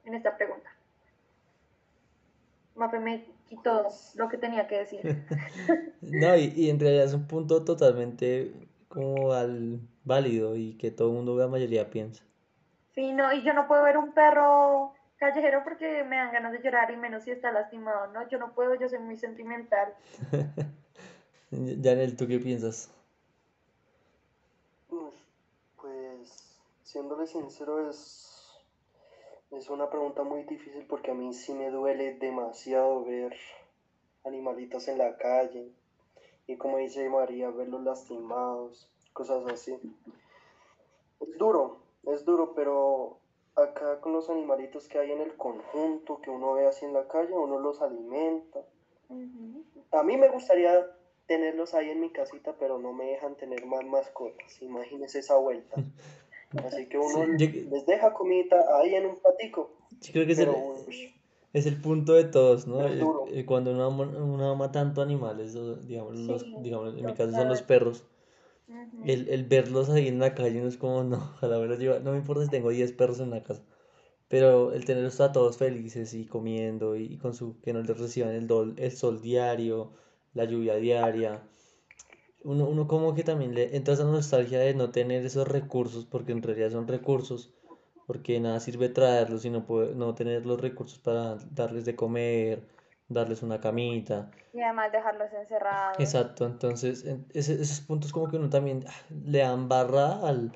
en 0.06 0.14
esta 0.14 0.36
pregunta. 0.36 0.70
Mafe 2.76 3.00
me 3.00 3.26
quitó 3.48 3.88
lo 4.16 4.30
que 4.30 4.38
tenía 4.38 4.68
que 4.68 4.80
decir. 4.80 5.02
no, 6.02 6.36
y, 6.36 6.70
en 6.70 6.80
realidad 6.80 7.06
es 7.06 7.14
un 7.14 7.28
punto 7.28 7.66
totalmente 7.66 8.54
como 8.88 9.34
al 9.34 9.82
válido 10.06 10.56
y 10.56 10.78
que 10.78 10.92
todo 10.92 11.10
el 11.10 11.16
mundo, 11.16 11.38
la 11.38 11.48
mayoría 11.48 11.90
piensa. 11.90 12.24
Sí, 12.96 13.12
no, 13.12 13.34
y 13.34 13.44
yo 13.44 13.54
no 13.54 13.68
puedo 13.68 13.84
ver 13.84 13.98
un 13.98 14.14
perro 14.14 14.94
callejero 15.18 15.62
porque 15.64 16.04
me 16.06 16.16
dan 16.16 16.32
ganas 16.32 16.54
de 16.54 16.62
llorar 16.62 16.90
y 16.92 16.98
menos 16.98 17.24
si 17.24 17.32
está 17.32 17.52
lastimado, 17.52 18.08
¿no? 18.14 18.28
Yo 18.30 18.40
no 18.40 18.54
puedo, 18.54 18.76
yo 18.76 18.88
soy 18.88 19.00
muy 19.00 19.18
sentimental. 19.18 19.94
Janel, 21.52 22.16
¿tú 22.16 22.28
qué 22.28 22.40
piensas? 22.40 22.90
Siéndole 26.90 27.28
sincero, 27.28 27.88
es, 27.88 28.58
es 29.52 29.70
una 29.70 29.92
pregunta 29.92 30.24
muy 30.24 30.42
difícil 30.44 30.88
porque 30.88 31.12
a 31.12 31.14
mí 31.14 31.36
sí 31.36 31.54
me 31.54 31.70
duele 31.70 32.16
demasiado 32.16 33.06
ver 33.06 33.36
animalitos 34.24 34.88
en 34.88 34.98
la 34.98 35.16
calle 35.18 35.72
y 36.48 36.58
como 36.58 36.78
dice 36.78 37.08
María, 37.08 37.52
verlos 37.52 37.84
lastimados, 37.84 38.90
cosas 39.14 39.46
así. 39.46 39.78
Es 41.20 41.38
duro, 41.38 41.78
es 42.08 42.26
duro, 42.26 42.56
pero 42.56 43.20
acá 43.56 44.02
con 44.02 44.14
los 44.14 44.28
animalitos 44.32 44.88
que 44.88 44.98
hay 44.98 45.12
en 45.12 45.22
el 45.22 45.38
conjunto, 45.38 46.20
que 46.22 46.32
uno 46.32 46.54
ve 46.54 46.66
así 46.66 46.86
en 46.86 46.94
la 46.94 47.08
calle, 47.08 47.34
uno 47.34 47.60
los 47.60 47.84
alimenta. 47.84 48.66
A 49.92 50.02
mí 50.02 50.18
me 50.18 50.30
gustaría 50.30 50.88
tenerlos 51.28 51.76
ahí 51.76 51.92
en 51.92 52.00
mi 52.00 52.10
casita, 52.10 52.56
pero 52.58 52.80
no 52.80 52.94
me 52.94 53.12
dejan 53.12 53.36
tener 53.36 53.64
más 53.68 53.86
mascotas. 53.86 54.60
Imagínese 54.64 55.20
esa 55.20 55.38
vuelta. 55.38 55.76
Así 56.58 56.88
que 56.88 56.98
uno 56.98 57.26
les 57.28 57.86
deja 57.86 58.14
comida 58.14 58.58
ahí 58.80 58.96
en 58.96 59.06
un 59.06 59.18
patico. 59.18 59.78
Sí, 60.02 60.12
creo 60.12 60.26
que 60.26 60.32
es, 60.32 60.40
el, 60.40 60.50
es, 61.54 61.66
el, 61.66 61.80
punto 61.80 62.14
de 62.14 62.24
todos, 62.24 62.66
¿no? 62.66 62.80
cuando 63.46 63.72
uno 63.72 63.86
ama, 63.86 64.04
uno 64.04 64.50
ama, 64.50 64.72
tanto 64.72 65.02
animales, 65.02 65.56
digamos, 65.86 66.18
los, 66.18 66.64
digamos 66.64 66.96
en 66.96 67.06
mi 67.06 67.14
caso 67.14 67.32
son 67.32 67.50
los 67.50 67.62
perros, 67.62 68.06
el, 69.04 69.28
el, 69.30 69.44
verlos 69.46 69.90
ahí 69.90 70.08
en 70.08 70.20
la 70.20 70.34
calle 70.34 70.62
no 70.62 70.68
es 70.68 70.78
como, 70.78 71.04
no, 71.04 71.18
ojalá 71.18 71.58
verlos 71.58 71.80
llevar, 71.80 72.02
no 72.02 72.12
me 72.12 72.18
importa 72.18 72.46
si 72.46 72.50
tengo 72.50 72.70
10 72.70 72.94
perros 72.94 73.20
en 73.20 73.32
la 73.32 73.44
casa, 73.44 73.64
pero 74.28 74.72
el 74.72 74.86
tenerlos 74.86 75.20
a 75.20 75.32
todos 75.32 75.58
felices 75.58 76.14
y 76.14 76.26
comiendo 76.26 76.96
y, 76.96 77.18
con 77.18 77.34
su, 77.34 77.60
que 77.62 77.74
no 77.74 77.82
les 77.82 78.00
reciban 78.00 78.32
el, 78.32 78.74
el 78.78 78.92
sol 78.92 79.22
diario, 79.22 79.92
la 80.34 80.46
lluvia 80.46 80.76
diaria, 80.76 81.44
uno, 82.44 82.68
uno 82.68 82.88
como 82.88 83.14
que 83.14 83.24
también 83.24 83.54
le 83.54 83.76
entra 83.76 83.94
esa 83.94 84.06
nostalgia 84.06 84.60
de 84.60 84.74
no 84.74 84.92
tener 84.92 85.26
esos 85.26 85.48
recursos, 85.48 86.06
porque 86.06 86.32
en 86.32 86.42
realidad 86.42 86.72
son 86.72 86.88
recursos, 86.88 87.54
porque 88.08 88.40
nada 88.40 88.60
sirve 88.60 88.90
traerlos 88.90 89.46
y 89.46 89.50
no, 89.50 89.66
no 89.96 90.16
tener 90.16 90.46
los 90.46 90.60
recursos 90.60 91.00
para 91.00 91.36
darles 91.52 91.86
de 91.86 91.96
comer, 91.96 92.68
darles 93.08 93.44
una 93.44 93.60
camita. 93.60 94.32
Y 94.54 94.62
además 94.62 94.92
dejarlos 94.92 95.32
encerrados. 95.34 96.00
Exacto, 96.00 96.46
entonces 96.46 97.06
esos 97.34 97.82
puntos 97.82 98.12
como 98.12 98.30
que 98.30 98.38
uno 98.38 98.50
también 98.50 98.86
ah, 98.88 98.94
le 99.26 99.40
dan 99.40 99.68
barra 99.68 100.28
al, 100.28 100.52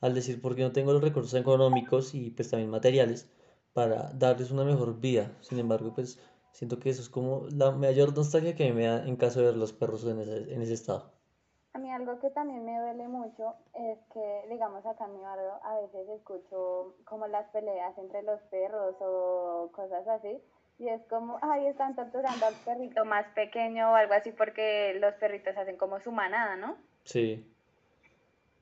al 0.00 0.14
decir 0.14 0.40
porque 0.42 0.62
no 0.62 0.72
tengo 0.72 0.92
los 0.92 1.02
recursos 1.02 1.34
económicos 1.34 2.14
y 2.14 2.30
pues 2.30 2.50
también 2.50 2.70
materiales 2.70 3.30
para 3.72 4.12
darles 4.14 4.50
una 4.50 4.64
mejor 4.64 5.00
vida. 5.00 5.32
Sin 5.40 5.58
embargo, 5.58 5.94
pues 5.94 6.18
siento 6.52 6.78
que 6.80 6.90
eso 6.90 7.02
es 7.02 7.08
como 7.08 7.46
la 7.50 7.70
mayor 7.70 8.14
nostalgia 8.16 8.56
que 8.56 8.72
me 8.72 8.86
da 8.86 9.06
en 9.06 9.16
caso 9.16 9.40
de 9.40 9.46
ver 9.46 9.56
los 9.56 9.72
perros 9.72 10.04
en 10.04 10.20
ese, 10.20 10.52
en 10.52 10.62
ese 10.62 10.74
estado. 10.74 11.19
A 11.72 11.78
mí 11.78 11.90
algo 11.92 12.18
que 12.18 12.30
también 12.30 12.64
me 12.64 12.78
duele 12.80 13.06
mucho 13.06 13.54
es 13.74 13.98
que, 14.12 14.42
digamos, 14.50 14.84
acá 14.84 15.04
en 15.04 15.14
mi 15.14 15.20
barrio 15.20 15.52
a 15.62 15.80
veces 15.80 16.08
escucho 16.08 16.94
como 17.04 17.28
las 17.28 17.46
peleas 17.50 17.96
entre 17.96 18.22
los 18.22 18.40
perros 18.50 18.96
o 19.00 19.70
cosas 19.72 20.06
así. 20.08 20.40
Y 20.80 20.88
es 20.88 21.00
como, 21.08 21.38
ay, 21.42 21.66
están 21.66 21.94
torturando 21.94 22.46
al 22.46 22.54
perrito 22.64 23.04
más 23.04 23.24
pequeño 23.34 23.92
o 23.92 23.94
algo 23.94 24.14
así 24.14 24.32
porque 24.32 24.96
los 24.98 25.14
perritos 25.14 25.56
hacen 25.56 25.76
como 25.76 26.00
su 26.00 26.10
manada, 26.10 26.56
¿no? 26.56 26.76
Sí. 27.04 27.46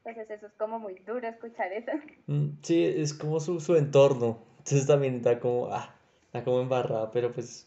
Entonces 0.04 0.30
eso 0.30 0.46
es 0.46 0.52
como 0.54 0.78
muy 0.78 0.94
duro 1.00 1.26
escuchar 1.28 1.72
eso. 1.72 1.92
Mm, 2.26 2.58
Sí, 2.62 2.84
es 2.84 3.14
como 3.14 3.40
su, 3.40 3.60
su 3.60 3.76
entorno. 3.76 4.38
Entonces 4.58 4.86
también 4.86 5.16
está 5.16 5.40
como, 5.40 5.68
ah, 5.72 5.94
está 6.26 6.44
como 6.44 6.60
embarrada, 6.60 7.10
pero 7.10 7.32
pues 7.32 7.66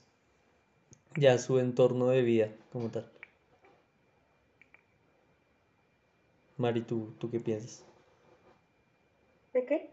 ya 1.15 1.37
su 1.39 1.57
entorno 1.57 2.07
de 2.09 2.21
vida 2.21 2.49
como 2.71 2.89
tal. 2.89 3.09
Mari, 6.61 6.81
¿tú, 6.83 7.13
tú 7.19 7.29
qué 7.29 7.39
piensas? 7.41 7.85
¿De 9.53 9.65
qué? 9.65 9.91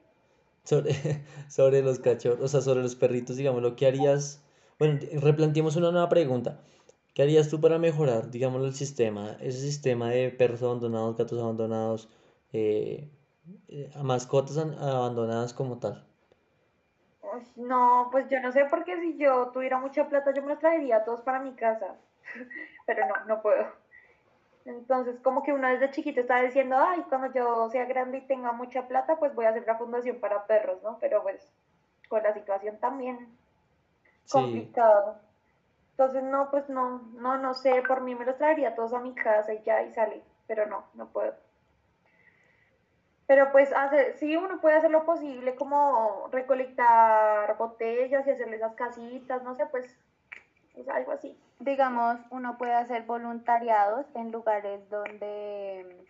Sobre, 0.64 0.92
sobre 1.48 1.82
los 1.82 1.98
cachorros, 1.98 2.40
o 2.44 2.48
sea, 2.48 2.60
sobre 2.60 2.82
los 2.82 2.94
perritos, 2.96 3.37
digamos, 3.37 3.62
lo 3.62 3.75
que 3.76 3.87
harías. 3.87 4.42
Bueno, 4.78 4.98
replanteemos 5.20 5.76
una 5.76 5.90
nueva 5.90 6.08
pregunta. 6.08 6.60
¿Qué 7.14 7.22
harías 7.22 7.48
tú 7.48 7.60
para 7.60 7.78
mejorar, 7.78 8.30
digamos, 8.30 8.64
el 8.64 8.75
sistema, 8.75 9.37
ese 9.40 9.60
sistema 9.60 10.10
de 10.10 10.30
perros 10.30 10.62
abandonados, 10.62 11.16
gatos 11.16 11.40
abandonados, 11.40 12.08
eh, 12.52 13.10
eh, 13.68 13.90
mascotas 14.02 14.58
an- 14.58 14.75
abandonadas 14.78 15.54
como 15.54 15.78
tal? 15.78 16.06
No, 17.56 18.08
pues 18.10 18.28
yo 18.28 18.40
no 18.40 18.50
sé 18.52 18.64
porque 18.70 18.96
si 19.00 19.16
yo 19.18 19.50
tuviera 19.50 19.78
mucha 19.78 20.08
plata 20.08 20.32
yo 20.34 20.42
me 20.42 20.48
los 20.50 20.58
traería 20.58 21.04
todos 21.04 21.20
para 21.22 21.40
mi 21.40 21.54
casa, 21.54 21.96
pero 22.87 23.06
no, 23.06 23.25
no 23.26 23.42
puedo. 23.42 23.66
Entonces, 24.68 25.18
como 25.20 25.42
que 25.42 25.52
uno 25.54 25.66
desde 25.66 25.90
chiquito 25.92 26.20
está 26.20 26.42
diciendo, 26.42 26.76
ay, 26.78 27.02
cuando 27.08 27.32
yo 27.32 27.70
sea 27.70 27.87
grande 27.87 28.18
y 28.18 28.26
tenga 28.26 28.52
mucha 28.52 28.87
plata, 28.87 29.16
pues 29.18 29.34
voy 29.34 29.46
a 29.46 29.50
hacer 29.50 29.62
una 29.62 29.76
fundación 29.78 30.20
para 30.20 30.46
perros, 30.46 30.82
¿no? 30.82 30.98
Pero 31.00 31.22
pues 31.22 31.50
con 32.08 32.22
la 32.22 32.34
situación 32.34 32.78
también 32.78 33.28
Sí, 34.25 34.32
complicado. 34.32 35.20
Entonces, 35.92 36.22
no, 36.22 36.50
pues 36.50 36.68
no, 36.68 37.00
no, 37.14 37.38
no 37.38 37.54
sé, 37.54 37.82
por 37.88 38.02
mí 38.02 38.14
me 38.14 38.26
los 38.26 38.37
traería 38.37 38.75
todos 38.75 38.92
a 38.92 39.00
mi 39.00 39.14
casa 39.14 39.54
y 39.54 39.62
ya, 39.62 39.82
y 39.82 39.92
sale, 39.94 40.22
pero 40.46 40.66
no, 40.66 40.84
no 40.94 41.06
puedo. 41.08 41.34
Pero 43.26 43.50
pues 43.52 43.72
hacer, 43.72 44.16
sí, 44.18 44.37
uno 44.37 44.60
puede 44.60 44.76
hacer 44.76 44.90
lo 44.90 45.06
posible, 45.06 45.54
como 45.54 46.28
recolectar 46.30 47.56
botellas 47.56 48.26
y 48.26 48.30
hacerle 48.30 48.56
esas 48.56 48.75
casitas, 48.75 49.42
no 49.42 49.54
sé, 49.54 49.64
pues 49.66 49.98
es 50.80 50.88
algo 50.88 51.12
así. 51.12 51.37
Digamos, 51.61 52.18
uno 52.30 52.56
puede 52.58 52.75
hacer 52.75 53.02
voluntariados 53.02 54.06
en 54.14 54.30
lugares 54.30 54.88
donde 54.90 56.04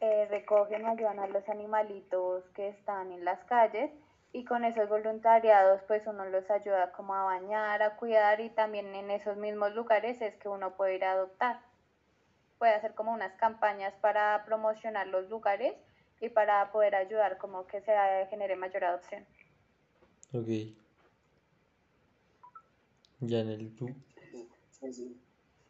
eh, 0.00 0.26
recogen 0.30 0.84
o 0.84 0.90
ayudan 0.90 1.18
a 1.18 1.28
los 1.28 1.48
animalitos 1.48 2.44
que 2.50 2.68
están 2.68 3.12
en 3.12 3.24
las 3.24 3.42
calles 3.44 3.90
y 4.32 4.44
con 4.44 4.64
esos 4.64 4.88
voluntariados 4.88 5.82
pues 5.86 6.06
uno 6.06 6.24
los 6.26 6.50
ayuda 6.50 6.92
como 6.92 7.14
a 7.14 7.24
bañar, 7.24 7.82
a 7.82 7.96
cuidar 7.96 8.40
y 8.40 8.50
también 8.50 8.94
en 8.94 9.10
esos 9.10 9.36
mismos 9.36 9.74
lugares 9.74 10.20
es 10.20 10.34
que 10.36 10.48
uno 10.48 10.74
puede 10.76 10.96
ir 10.96 11.04
a 11.04 11.12
adoptar. 11.12 11.60
Puede 12.58 12.74
hacer 12.74 12.94
como 12.94 13.12
unas 13.12 13.34
campañas 13.34 13.94
para 14.00 14.44
promocionar 14.44 15.06
los 15.08 15.28
lugares 15.28 15.74
y 16.20 16.28
para 16.28 16.70
poder 16.70 16.94
ayudar 16.94 17.38
como 17.38 17.66
que 17.66 17.80
se 17.80 17.92
genere 18.30 18.56
mayor 18.56 18.84
adopción. 18.84 19.26
ok. 20.32 20.81
Janel, 23.28 23.74
¿tú? 23.76 23.86
Sí, 24.70 24.92
sí. 24.92 25.20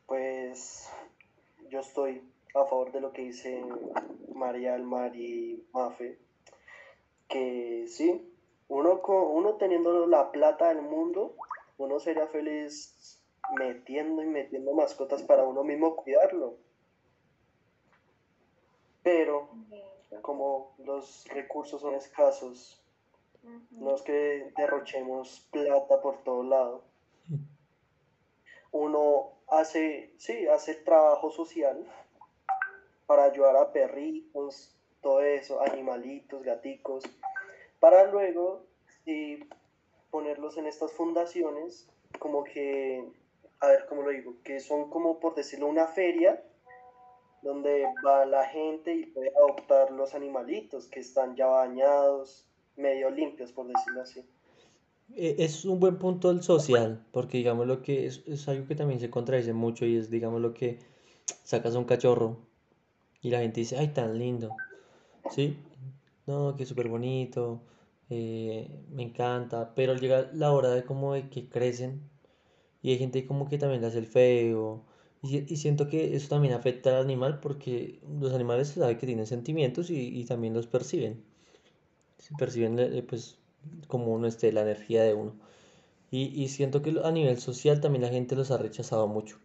Pues 0.07 0.89
yo 1.71 1.81
estoy 1.81 2.23
a 2.55 2.65
favor 2.65 2.93
de 2.93 3.01
lo 3.01 3.13
que 3.13 3.23
dice 3.23 3.63
María 4.35 4.75
Almar 4.75 5.17
y 5.17 5.67
Mafe, 5.73 6.19
que 7.29 7.87
sí, 7.89 8.35
uno, 8.69 9.03
co- 9.03 9.29
uno 9.31 9.57
teniendo 9.57 10.07
la 10.07 10.31
plata 10.33 10.69
del 10.69 10.83
mundo, 10.83 11.35
uno 11.79 11.99
sería 12.01 12.27
feliz 12.29 13.21
metiendo 13.59 14.23
y 14.23 14.27
metiendo 14.27 14.73
mascotas 14.75 15.23
para 15.23 15.45
uno 15.45 15.65
mismo 15.65 15.97
cuidarlo, 15.97 16.59
pero 19.03 19.49
como 20.23 20.75
los 20.79 21.25
recursos 21.29 21.81
son 21.81 21.95
escasos, 21.95 22.83
no 23.71 23.95
es 23.95 24.03
que 24.03 24.53
derrochemos 24.57 25.49
plata 25.51 26.01
por 26.01 26.23
todo 26.23 26.43
lado. 26.45 26.85
Uno 28.71 29.33
hace, 29.49 30.15
sí, 30.17 30.47
hace 30.49 30.75
trabajo 30.77 31.31
social 31.31 31.87
para 33.07 33.25
ayudar 33.25 33.57
a 33.57 33.73
perritos, 33.73 34.75
todo 35.03 35.21
eso, 35.21 35.61
animalitos, 35.61 36.43
gaticos, 36.43 37.05
para 37.81 38.05
luego 38.11 38.65
ponerlos 40.11 40.57
en 40.57 40.67
estas 40.67 40.93
fundaciones, 40.93 41.89
como 42.19 42.45
que, 42.45 43.05
a 43.61 43.67
ver, 43.67 43.87
¿cómo 43.89 44.03
lo 44.03 44.11
digo? 44.11 44.37
Que 44.45 44.61
son 44.61 44.89
como, 44.91 45.19
por 45.19 45.35
decirlo, 45.35 45.67
una 45.67 45.87
feria 45.87 46.43
donde 47.43 47.85
va 48.07 48.25
la 48.25 48.47
gente 48.47 48.95
y 48.95 49.07
puede 49.07 49.33
adoptar 49.37 49.91
los 49.91 50.15
animalitos 50.15 50.87
que 50.87 51.01
están 51.01 51.35
ya 51.35 51.47
bañados, 51.47 52.47
medio 52.77 53.11
limpios, 53.11 53.53
por 53.53 53.67
decirlo 53.67 54.03
así. 54.03 54.25
E- 55.17 55.37
Es 55.45 55.65
un 55.65 55.79
buen 55.81 55.97
punto 55.99 56.31
el 56.31 56.43
social, 56.43 57.05
porque 57.13 57.39
digamos 57.39 57.67
lo 57.67 57.83
que 57.83 58.07
es, 58.07 58.23
es 58.27 58.49
algo 58.49 58.67
que 58.67 58.75
también 58.75 59.01
se 59.01 59.11
contradice 59.11 59.53
mucho 59.53 59.87
y 59.87 59.97
es 59.97 60.11
digamos 60.11 60.41
lo 60.41 60.55
que 60.55 60.79
sacas 61.45 61.75
a 61.75 61.79
un 61.79 61.85
cachorro 61.87 62.39
y 63.23 63.31
la 63.31 63.41
gente 63.41 63.61
dice, 63.61 63.79
ay, 63.79 63.89
tan 63.89 64.19
lindo, 64.19 64.57
¿sí? 65.29 65.57
No, 66.27 66.57
que 66.57 66.67
súper 66.67 66.89
bonito, 66.89 67.63
eh, 68.11 68.85
me 68.91 69.03
encanta, 69.05 69.75
pero 69.77 69.95
llega 69.97 70.31
la 70.35 70.53
hora 70.53 70.71
de 70.71 70.85
como 70.85 71.15
de 71.15 71.31
que 71.31 71.49
crecen 71.49 72.03
y 72.83 72.91
hay 72.93 72.99
gente 72.99 73.27
como 73.27 73.49
que 73.49 73.59
también 73.59 73.81
le 73.83 73.89
hace 73.89 73.99
el 73.99 74.07
feo 74.07 74.85
y, 75.23 75.29
si- 75.29 75.47
y 75.49 75.57
siento 75.59 75.89
que 75.89 76.17
eso 76.17 76.29
también 76.31 76.55
afecta 76.55 76.91
al 76.99 77.05
animal 77.05 77.41
porque 77.41 78.01
los 78.21 78.33
animales 78.35 78.69
se 78.71 78.81
sabe 78.81 78.99
que 78.99 79.07
tienen 79.07 79.27
sentimientos 79.27 79.91
y, 79.91 79.97
y 80.21 80.25
también 80.27 80.55
los 80.55 80.67
perciben, 80.69 81.25
perciben 82.39 82.79
eh, 82.79 83.03
pues 83.03 83.39
como 83.89 84.13
uno 84.13 84.27
esté, 84.27 84.53
la 84.53 84.63
energía 84.63 85.03
de 85.03 85.15
uno. 85.15 85.35
Y, 86.11 86.43
y 86.43 86.49
siento 86.49 86.83
que 86.83 86.95
a 87.05 87.11
nivel 87.11 87.39
social 87.39 87.81
también 87.81 88.03
la 88.03 88.09
gente 88.11 88.37
los 88.37 88.51
ha 88.53 88.59
rechazado 88.59 89.09
mucho. 89.09 89.39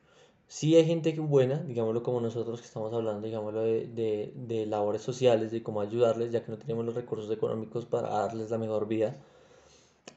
Sí 0.47 0.75
hay 0.75 0.85
gente 0.85 1.13
buena, 1.19 1.59
digámoslo 1.63 2.03
como 2.03 2.21
nosotros 2.21 2.61
que 2.61 2.67
estamos 2.67 2.93
hablando, 2.93 3.25
digámoslo 3.27 3.61
de, 3.63 3.87
de, 3.87 4.33
de 4.35 4.65
labores 4.65 5.01
sociales, 5.01 5.51
de 5.51 5.63
cómo 5.63 5.81
ayudarles, 5.81 6.31
ya 6.31 6.43
que 6.43 6.51
no 6.51 6.57
tenemos 6.57 6.85
los 6.85 6.95
recursos 6.95 7.31
económicos 7.31 7.85
para 7.85 8.09
darles 8.09 8.51
la 8.51 8.57
mejor 8.57 8.87
vida, 8.87 9.17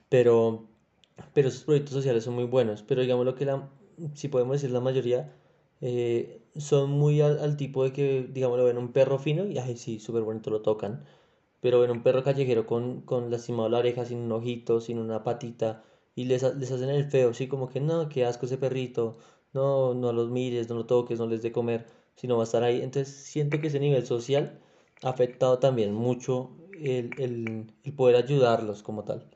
pero, 0.09 0.65
pero 1.35 1.49
esos 1.49 1.65
proyectos 1.65 1.95
sociales 1.95 2.25
son 2.25 2.35
muy 2.35 2.45
buenos, 2.45 2.83
pero 2.83 3.03
digámoslo 3.03 3.35
que 3.35 3.45
la, 3.47 3.69
si 4.15 4.29
podemos 4.29 4.55
decir 4.57 4.71
la 4.71 4.81
mayoría, 4.81 5.33
eh, 5.81 6.43
son 6.57 6.91
muy 6.91 7.21
al, 7.21 7.39
al 7.41 7.57
tipo 7.57 7.85
de 7.85 7.93
que, 7.93 8.29
digámoslo, 8.33 8.65
ven 8.65 8.79
un 8.79 8.93
perro 8.93 9.19
fino 9.19 9.47
y, 9.47 9.59
ay, 9.59 9.77
sí, 9.77 10.01
súper 10.01 10.23
bonito, 10.23 10.51
lo 10.51 10.63
tocan, 10.63 11.05
pero 11.61 11.81
ven 11.81 11.91
un 11.91 12.03
perro 12.03 12.23
callejero 12.25 12.67
con, 12.67 13.03
con 13.03 13.31
lastimado 13.31 13.69
la 13.69 13.79
oreja, 13.79 14.05
sin 14.05 14.19
un 14.19 14.33
ojito, 14.33 14.81
sin 14.81 14.99
una 14.99 15.23
patita, 15.25 15.83
y 16.15 16.25
les, 16.25 16.43
les 16.57 16.71
hacen 16.73 16.91
el 16.91 17.05
feo, 17.11 17.35
sí, 17.35 17.49
como 17.49 17.69
que 17.69 17.81
no, 17.81 18.09
qué 18.09 18.25
asco 18.25 18.47
ese 18.47 18.59
perrito, 18.59 19.19
no, 19.53 19.95
no 19.95 20.13
los 20.13 20.31
mires, 20.31 20.69
no 20.69 20.75
lo 20.77 20.87
toques, 20.87 21.19
no 21.19 21.27
les 21.27 21.43
dé 21.43 21.53
comer, 21.53 21.87
sino 22.17 22.37
va 22.37 22.43
a 22.43 22.45
estar 22.45 22.63
ahí. 22.63 22.83
Entonces 22.83 23.15
siento 23.15 23.61
que 23.61 23.69
ese 23.69 23.81
nivel 23.81 24.07
social 24.07 24.61
ha 25.03 25.11
afectado 25.11 25.59
también 25.59 25.93
mucho 25.95 26.51
el, 26.73 27.11
el, 27.19 27.73
el 27.85 27.93
poder 27.95 28.17
ayudarlos 28.17 28.83
como 28.83 29.05
tal. 29.05 29.31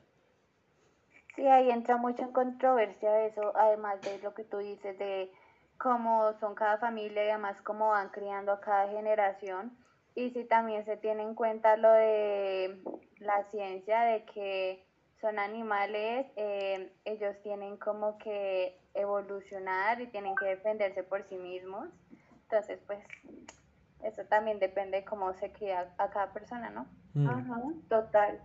Sí, 1.35 1.45
ahí 1.47 1.69
entra 1.69 1.97
mucho 1.97 2.23
en 2.23 2.31
controversia 2.31 3.25
eso, 3.25 3.51
además 3.55 4.01
de 4.01 4.17
lo 4.19 4.33
que 4.33 4.43
tú 4.43 4.57
dices 4.57 4.97
de 4.97 5.31
cómo 5.77 6.33
son 6.39 6.55
cada 6.55 6.77
familia 6.79 7.25
y 7.25 7.29
además 7.29 7.61
cómo 7.61 7.89
van 7.89 8.09
criando 8.09 8.51
a 8.53 8.59
cada 8.61 8.87
generación. 8.89 9.77
Y 10.15 10.31
si 10.31 10.45
también 10.45 10.85
se 10.85 10.95
tiene 10.97 11.23
en 11.23 11.35
cuenta 11.35 11.75
lo 11.75 11.91
de 11.91 12.81
la 13.19 13.43
ciencia 13.51 14.01
de 14.01 14.23
que 14.25 14.85
son 15.19 15.39
animales, 15.39 16.25
eh, 16.37 16.91
ellos 17.03 17.35
tienen 17.43 17.77
como 17.77 18.17
que 18.17 18.79
evolucionar 18.93 19.99
y 20.01 20.07
tienen 20.07 20.35
que 20.35 20.45
defenderse 20.45 21.03
por 21.03 21.23
sí 21.23 21.35
mismos. 21.35 21.89
Entonces, 22.43 22.79
pues, 22.87 22.99
eso 24.03 24.23
también 24.25 24.59
depende 24.59 24.97
de 24.97 25.05
cómo 25.05 25.33
se 25.33 25.51
cría 25.51 25.93
a 25.97 26.09
cada 26.09 26.31
persona, 26.31 26.69
¿no? 26.69 26.87
Mm, 27.13 27.27
Ajá, 27.27 27.61
total. 27.89 28.39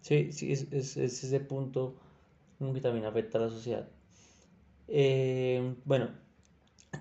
Sí, 0.00 0.30
sí, 0.30 0.52
es, 0.52 0.72
es, 0.72 0.96
es 0.96 1.24
ese 1.24 1.40
punto 1.40 1.96
que 2.58 2.80
también 2.80 3.06
afecta 3.06 3.38
a 3.38 3.40
la 3.42 3.48
sociedad. 3.48 3.88
Eh, 4.88 5.74
bueno, 5.84 6.10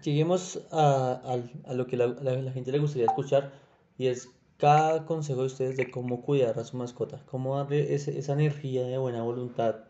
lleguemos 0.02 0.62
a, 0.72 1.14
al- 1.26 1.52
a 1.66 1.74
lo 1.74 1.88
que 1.88 1.98
la, 1.98 2.08
la- 2.08 2.36
la 2.42 2.52
gente 2.52 2.72
le 2.72 2.80
gustaría 2.80 3.06
escuchar 3.08 3.54
y 3.98 4.08
es 4.08 4.30
cada 4.58 5.06
consejo 5.06 5.42
de 5.42 5.48
ustedes 5.48 5.78
de 5.78 5.92
cómo 5.92 6.22
cuidar 6.22 6.58
a 6.60 6.64
su 6.64 6.78
mascota, 6.78 7.22
cómo 7.26 7.58
darle 7.58 7.94
ese- 7.94 8.18
esa 8.18 8.34
energía 8.34 8.84
de 8.86 8.98
buena 8.98 9.24
voluntad, 9.24 9.86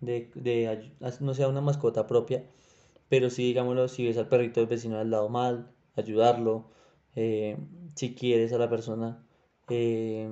de, 0.00 0.30
de 0.34 0.92
no 1.20 1.34
sea 1.34 1.48
una 1.48 1.60
mascota 1.60 2.06
propia, 2.06 2.44
pero 3.08 3.30
sí, 3.30 3.44
digámoslo, 3.44 3.88
si 3.88 4.06
ves 4.06 4.18
al 4.18 4.28
perrito 4.28 4.60
del 4.60 4.68
vecino 4.68 4.98
al 4.98 5.10
lado 5.10 5.28
mal, 5.28 5.70
ayudarlo, 5.96 6.66
eh, 7.16 7.56
si 7.96 8.14
quieres 8.14 8.52
a 8.52 8.58
la 8.58 8.70
persona, 8.70 9.26
eh, 9.68 10.28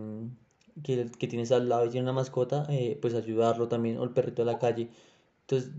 que, 0.83 1.07
que 1.19 1.29
tienes 1.29 1.53
al 1.53 1.69
lado 1.69 1.87
y 1.87 1.91
tiene 1.91 2.05
una 2.05 2.13
mascota, 2.13 2.67
eh, 2.71 2.99
pues 3.01 3.15
ayudarlo 3.15 3.69
también, 3.69 3.99
o 3.99 4.05
el 4.05 4.11
perrito 4.11 4.43
de 4.45 4.53
la 4.53 4.59
calle. 4.59 4.89
Entonces, 5.43 5.73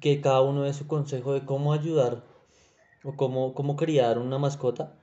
que 0.00 0.20
cada 0.20 0.42
uno 0.42 0.62
dé 0.62 0.72
su 0.72 0.86
consejo 0.86 1.32
de 1.34 1.44
cómo 1.44 1.72
ayudar 1.72 2.24
o 3.04 3.16
cómo, 3.16 3.54
cómo 3.54 3.76
criar 3.76 4.18
una 4.18 4.38
mascota 4.38 4.94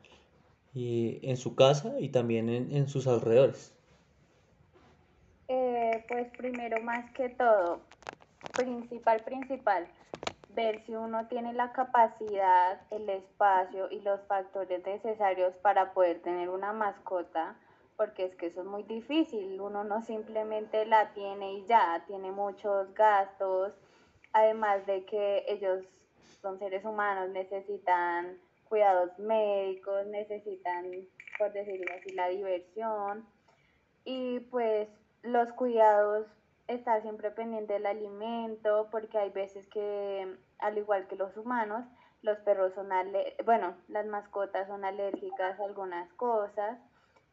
eh, 0.75 1.19
en 1.23 1.37
su 1.37 1.55
casa 1.55 1.99
y 1.99 2.09
también 2.09 2.49
en, 2.49 2.71
en 2.71 2.87
sus 2.87 3.07
alrededores. 3.07 3.73
Eh, 5.47 6.05
pues 6.07 6.27
primero, 6.37 6.81
más 6.83 7.09
que 7.11 7.29
todo, 7.29 7.81
principal, 8.53 9.21
principal, 9.21 9.87
ver 10.53 10.83
si 10.85 10.93
uno 10.93 11.27
tiene 11.27 11.53
la 11.53 11.71
capacidad, 11.71 12.81
el 12.91 13.09
espacio 13.09 13.89
y 13.89 13.99
los 14.01 14.21
factores 14.27 14.85
necesarios 14.85 15.55
para 15.63 15.93
poder 15.93 16.21
tener 16.21 16.49
una 16.49 16.71
mascota, 16.71 17.55
porque 17.97 18.25
es 18.25 18.35
que 18.35 18.47
eso 18.47 18.61
es 18.61 18.67
muy 18.67 18.83
difícil, 18.83 19.59
uno 19.59 19.83
no 19.83 20.01
simplemente 20.03 20.85
la 20.85 21.13
tiene 21.13 21.53
y 21.53 21.65
ya, 21.65 22.03
tiene 22.07 22.31
muchos 22.31 22.93
gastos, 22.93 23.73
además 24.33 24.85
de 24.85 25.05
que 25.05 25.45
ellos 25.47 25.83
son 26.41 26.59
seres 26.59 26.83
humanos, 26.85 27.29
necesitan 27.29 28.37
cuidados 28.67 29.17
médicos, 29.17 30.05
necesitan, 30.07 30.85
por 31.37 31.51
decirlo 31.51 31.91
así, 31.97 32.13
la 32.13 32.27
diversión 32.29 33.27
y 34.05 34.39
pues 34.51 34.87
los 35.23 35.51
cuidados, 35.53 36.27
estar 36.67 37.01
siempre 37.01 37.31
pendiente 37.31 37.73
del 37.73 37.87
alimento, 37.87 38.87
porque 38.91 39.17
hay 39.17 39.31
veces 39.31 39.67
que, 39.67 40.37
al 40.59 40.77
igual 40.77 41.07
que 41.07 41.15
los 41.15 41.35
humanos, 41.35 41.85
los 42.21 42.37
perros 42.39 42.73
son, 42.73 42.89
bueno, 43.45 43.75
las 43.87 44.05
mascotas 44.05 44.67
son 44.67 44.85
alérgicas 44.85 45.59
a 45.59 45.65
algunas 45.65 46.11
cosas. 46.13 46.77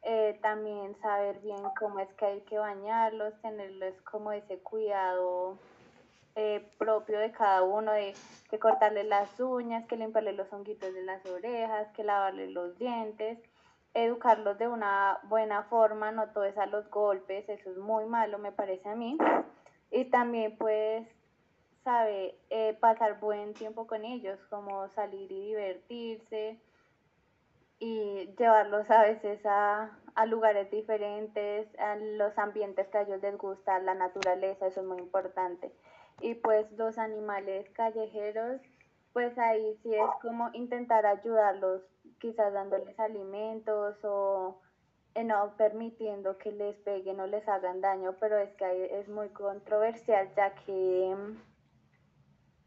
Eh, 0.03 0.39
también 0.41 0.95
saber 1.01 1.39
bien 1.39 1.57
cómo 1.77 1.99
es 1.99 2.11
que 2.13 2.25
hay 2.25 2.41
que 2.41 2.57
bañarlos, 2.57 3.33
tenerles 3.41 3.99
como 4.03 4.31
ese 4.31 4.59
cuidado 4.59 5.57
eh, 6.37 6.65
propio 6.77 7.19
de 7.19 7.33
cada 7.33 7.63
uno, 7.63 7.91
de 7.91 8.13
que 8.49 8.59
cortarle 8.59 9.03
las 9.03 9.37
uñas, 9.39 9.85
que 9.87 9.97
limpiarle 9.97 10.31
los 10.31 10.51
honguitos 10.53 10.93
de 10.93 11.03
las 11.03 11.25
orejas, 11.25 11.89
que 11.93 12.05
lavarle 12.05 12.49
los 12.49 12.77
dientes 12.77 13.37
educarlos 13.93 14.57
de 14.59 14.67
una 14.67 15.19
buena 15.23 15.63
forma, 15.63 16.11
no 16.11 16.29
todo 16.29 16.43
es 16.45 16.57
a 16.57 16.67
los 16.67 16.89
golpes, 16.91 17.49
eso 17.49 17.71
es 17.71 17.77
muy 17.77 18.05
malo, 18.05 18.37
me 18.37 18.51
parece 18.51 18.87
a 18.89 18.95
mí. 18.95 19.17
Y 19.89 20.05
también 20.05 20.55
pues 20.57 21.07
sabe 21.83 22.37
eh, 22.49 22.77
pasar 22.79 23.19
buen 23.19 23.53
tiempo 23.53 23.87
con 23.87 24.05
ellos, 24.05 24.39
como 24.49 24.87
salir 24.89 25.31
y 25.31 25.47
divertirse 25.47 26.59
y 27.79 28.35
llevarlos 28.37 28.89
a 28.91 29.03
veces 29.03 29.43
a, 29.45 29.97
a 30.15 30.25
lugares 30.25 30.69
diferentes, 30.69 31.67
a 31.79 31.95
los 31.95 32.37
ambientes 32.37 32.87
que 32.89 32.97
a 32.97 33.01
ellos 33.01 33.21
les 33.21 33.37
gusta, 33.37 33.79
la 33.79 33.93
naturaleza, 33.95 34.67
eso 34.67 34.81
es 34.81 34.85
muy 34.85 34.99
importante. 34.99 35.71
Y 36.21 36.35
pues 36.35 36.71
los 36.73 36.97
animales 36.97 37.69
callejeros, 37.71 38.61
pues 39.13 39.37
ahí 39.37 39.77
sí 39.83 39.93
es 39.93 40.09
como 40.21 40.49
intentar 40.53 41.05
ayudarlos 41.05 41.83
quizás 42.19 42.53
dándoles 42.53 42.99
alimentos 42.99 43.97
o 44.03 44.59
eh, 45.15 45.23
no 45.23 45.55
permitiendo 45.57 46.37
que 46.37 46.51
les 46.51 46.75
peguen 46.77 47.19
o 47.19 47.27
les 47.27 47.47
hagan 47.47 47.81
daño, 47.81 48.15
pero 48.19 48.37
es 48.37 48.53
que 48.55 48.99
es 48.99 49.07
muy 49.07 49.29
controversial 49.29 50.29
ya 50.35 50.53
que 50.55 51.15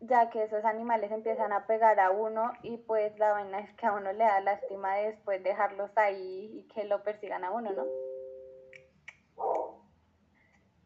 ya 0.01 0.31
que 0.31 0.45
esos 0.45 0.65
animales 0.65 1.13
empiezan 1.13 1.53
a 1.53 1.67
pegar 1.67 2.01
a 2.01 2.11
uno 2.11 2.53
y 2.63 2.79
pues 2.79 3.17
la 3.19 3.33
vaina 3.33 3.61
es 3.61 3.73
que 3.75 3.87
a 3.87 3.93
uno 3.93 4.13
le 4.13 4.25
da 4.25 4.41
lástima 4.41 4.97
después 4.97 5.43
dejarlos 5.43 5.91
ahí 5.97 6.51
y 6.55 6.69
que 6.73 6.85
lo 6.85 7.03
persigan 7.03 7.45
a 7.45 7.51
uno, 7.51 7.71
¿no? 7.73 7.85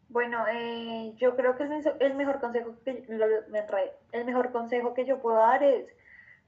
Bueno, 0.09 0.45
eh, 0.47 1.13
yo 1.17 1.35
creo 1.35 1.57
que 1.57 1.63
el, 1.63 2.13
mejor 2.15 2.39
consejo 2.39 2.75
que 2.83 3.05
el 4.11 4.25
mejor 4.25 4.51
consejo 4.51 4.93
que 4.93 5.05
yo 5.05 5.19
puedo 5.19 5.37
dar 5.37 5.63
es 5.63 5.87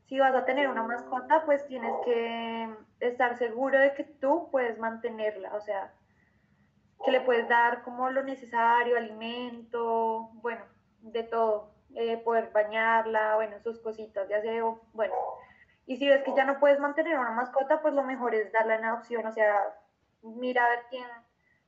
si 0.08 0.20
vas 0.20 0.34
a 0.34 0.46
tener 0.46 0.70
una 0.70 0.84
mascota, 0.84 1.44
pues 1.46 1.68
tienes 1.68 1.94
que 2.06 2.70
estar 3.02 3.38
seguro 3.38 3.78
de 3.78 3.94
que 3.94 4.06
tú 4.06 4.48
puedes 4.52 4.80
mantenerla, 4.80 5.54
o 5.54 5.60
sea, 5.60 5.92
que 7.04 7.12
le 7.12 7.22
puedes 7.22 7.48
dar 7.50 7.84
como 7.84 8.10
lo 8.10 8.24
necesario, 8.24 8.98
alimento, 8.98 10.30
bueno, 10.36 10.64
de 11.02 11.24
todo, 11.24 11.72
eh, 11.96 12.18
poder 12.18 12.52
bañarla, 12.54 13.36
bueno, 13.36 13.60
sus 13.60 13.80
cositas 13.80 14.28
de 14.30 14.36
aseo, 14.36 14.80
bueno. 14.94 15.14
Y 15.86 15.98
si 15.98 16.08
ves 16.08 16.24
que 16.24 16.34
ya 16.36 16.46
no 16.46 16.60
puedes 16.60 16.80
mantener 16.80 17.20
una 17.20 17.32
mascota, 17.32 17.82
pues 17.82 17.94
lo 17.94 18.04
mejor 18.04 18.34
es 18.34 18.52
darla 18.52 18.76
en 18.76 18.86
adopción, 18.86 19.26
o 19.26 19.32
sea, 19.32 19.58
mira 20.22 20.66
a 20.66 20.70
ver 20.70 20.80
quién, 20.90 21.06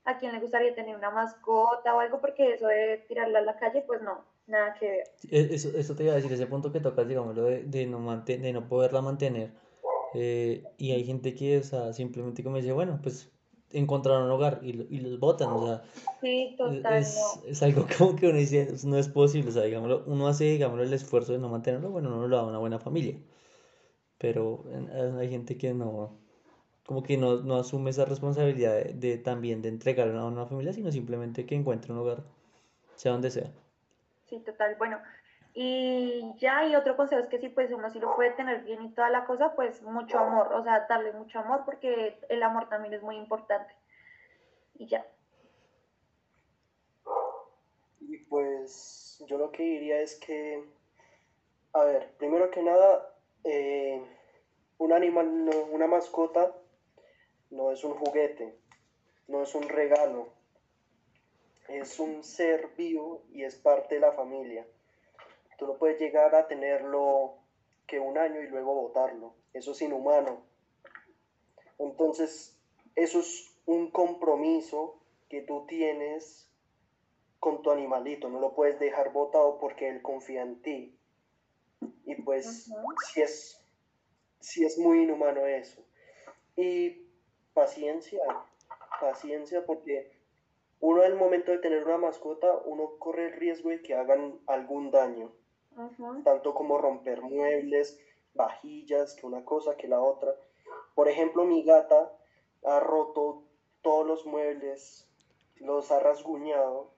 a 0.10 0.18
quién 0.18 0.32
le 0.32 0.40
gustaría 0.40 0.74
tener 0.74 0.96
una 0.96 1.12
mascota 1.12 1.96
o 1.96 2.00
algo, 2.00 2.20
porque 2.20 2.54
eso 2.54 2.68
de 2.68 3.04
tirarla 3.08 3.40
a 3.40 3.44
la 3.44 3.58
calle, 3.58 3.84
pues 3.86 4.02
no, 4.02 4.26
nada 4.48 4.76
que 4.80 4.90
ver. 4.90 5.04
E, 5.30 5.56
eso, 5.56 5.70
eso 5.76 5.96
te 5.96 6.04
iba 6.04 6.14
a 6.14 6.16
decir, 6.16 6.32
ese 6.32 6.48
punto 6.48 6.72
que 6.72 6.80
tocas, 6.80 7.08
digamos, 7.08 7.36
de, 7.36 7.64
de, 7.64 7.86
no, 7.86 8.24
de 8.24 8.54
no 8.54 8.68
poderla 8.68 9.02
mantener. 9.02 9.52
Eh, 10.14 10.64
y 10.78 10.92
hay 10.92 11.04
gente 11.04 11.36
que, 11.36 11.60
o 11.60 11.64
sea, 11.64 11.94
simplemente 11.94 12.44
como 12.44 12.58
dice, 12.58 12.72
bueno, 12.72 13.00
pues 13.02 13.32
encontraron 13.72 14.24
un 14.24 14.32
hogar 14.32 14.60
y, 14.64 14.70
y 14.90 15.00
los 15.00 15.20
botan, 15.20 15.50
o 15.50 15.68
sea, 15.68 15.84
sí, 16.22 16.56
total, 16.58 16.94
es, 16.96 17.18
es, 17.46 17.62
algo 17.62 17.86
como 17.98 18.16
que 18.16 18.28
uno 18.28 18.38
dice, 18.40 18.68
no 18.86 18.98
es 18.98 19.08
posible, 19.08 19.50
o 19.50 19.54
sea, 19.54 19.64
digámoslo, 19.64 20.04
uno 20.08 20.28
hace, 20.28 20.46
digámoslo, 20.46 20.84
el 20.84 20.94
esfuerzo 20.94 21.34
de 21.34 21.38
no 21.38 21.50
mantenerlo, 21.50 21.92
bueno, 21.92 22.10
uno 22.10 22.28
lo 22.28 22.36
da 22.36 22.42
a 22.42 22.48
una 22.48 22.58
buena 22.58 22.80
familia, 22.80 23.20
pero 24.18 24.64
hay 25.20 25.30
gente 25.30 25.58
que 25.58 25.74
no, 25.76 26.18
como 26.90 27.04
que 27.04 27.18
no, 27.18 27.36
no 27.44 27.58
asume 27.58 27.92
esa 27.92 28.04
responsabilidad 28.06 28.74
de, 28.74 28.94
de, 28.96 29.18
también 29.20 29.62
de 29.62 29.70
entregar 29.70 30.08
a 30.10 30.26
una 30.26 30.48
familia, 30.48 30.74
sino 30.74 30.92
simplemente 30.92 31.46
que 31.46 31.54
encuentre 31.54 31.94
un 31.94 32.00
hogar, 32.00 32.24
sea 32.96 33.12
donde 33.12 33.30
sea. 33.30 33.52
Sí, 34.26 34.40
total. 34.40 34.74
Bueno, 34.80 34.98
y 35.54 36.34
ya 36.40 36.58
hay 36.58 36.76
otro 36.76 36.98
consejo 36.98 37.22
es 37.22 37.28
que 37.28 37.38
si 37.38 37.50
pues 37.50 37.72
uno 37.72 37.92
sí 37.92 38.00
lo 38.00 38.16
puede 38.16 38.32
tener 38.32 38.64
bien 38.64 38.82
y 38.82 38.90
toda 38.90 39.12
la 39.12 39.26
cosa, 39.26 39.54
pues 39.54 39.84
mucho 39.84 40.18
amor, 40.18 40.52
o 40.52 40.64
sea, 40.64 40.88
darle 40.90 41.14
mucho 41.14 41.38
amor 41.38 41.62
porque 41.64 42.18
el 42.28 42.42
amor 42.42 42.68
también 42.70 42.96
es 42.96 43.04
muy 43.04 43.18
importante. 43.18 43.72
Y 44.80 44.88
ya. 44.88 45.06
Y 48.00 48.18
pues 48.18 49.24
yo 49.28 49.38
lo 49.38 49.52
que 49.52 49.62
diría 49.62 50.02
es 50.02 50.16
que, 50.16 50.68
a 51.74 51.84
ver, 51.84 52.16
primero 52.18 52.50
que 52.50 52.64
nada, 52.64 53.14
eh, 53.44 54.04
un 54.80 54.92
animal, 54.92 55.52
una 55.72 55.86
mascota 55.86 56.52
no 57.50 57.72
es 57.72 57.84
un 57.84 57.94
juguete, 57.96 58.58
no 59.28 59.44
es 59.44 59.56
un 59.56 59.68
regalo, 59.70 60.30
es 61.68 62.00
un 62.00 62.24
ser 62.24 62.70
vivo 62.76 63.24
y 63.32 63.44
es 63.44 63.56
parte 63.56 63.96
de 63.96 64.02
la 64.02 64.12
familia. 64.12 64.66
Tú 65.58 65.68
no 65.68 65.78
puedes 65.78 66.00
llegar 66.00 66.34
a 66.36 66.48
tenerlo 66.48 67.36
que 67.86 68.00
un 68.00 68.18
año 68.18 68.42
y 68.42 68.48
luego 68.48 68.74
botarlo. 68.74 69.34
Eso 69.54 69.72
es 69.72 69.82
inhumano. 69.82 70.42
Entonces, 71.78 72.58
eso 72.96 73.20
es 73.20 73.56
un 73.66 73.92
compromiso 73.92 75.00
que 75.28 75.42
tú 75.42 75.66
tienes 75.68 76.50
con 77.40 77.62
tu 77.62 77.72
animalito. 77.72 78.30
No 78.30 78.40
lo 78.40 78.54
puedes 78.54 78.80
dejar 78.80 79.12
botado 79.12 79.60
porque 79.60 79.90
él 79.90 80.02
confía 80.02 80.44
en 80.44 80.62
ti. 80.62 80.98
Y 82.06 82.16
pues, 82.16 82.72
si 83.08 83.22
es, 83.22 83.64
si 84.40 84.66
es 84.66 84.78
muy 84.78 85.04
inhumano 85.04 85.46
eso. 85.46 85.84
Y 86.56 87.09
paciencia, 87.60 88.24
paciencia 89.02 89.66
porque 89.66 90.10
uno 90.80 91.02
al 91.02 91.16
momento 91.16 91.52
de 91.52 91.58
tener 91.58 91.84
una 91.84 91.98
mascota, 91.98 92.58
uno 92.64 92.98
corre 93.00 93.26
el 93.26 93.34
riesgo 93.34 93.70
de 93.70 93.82
que 93.82 93.96
hagan 93.96 94.40
algún 94.48 94.92
daño, 94.92 95.34
tanto 96.24 96.54
como 96.54 96.78
romper 96.78 97.22
muebles, 97.22 98.00
vajillas, 98.34 99.14
que 99.14 99.26
una 99.26 99.44
cosa 99.44 99.76
que 99.76 99.90
la 99.90 100.02
otra. 100.02 100.34
Por 100.96 101.10
ejemplo, 101.10 101.44
mi 101.44 101.64
gata 101.64 102.14
ha 102.64 102.80
roto 102.80 103.44
todos 103.82 104.08
los 104.08 104.26
muebles, 104.26 105.06
los 105.58 105.92
ha 105.92 106.00
rasguñado, 106.00 106.92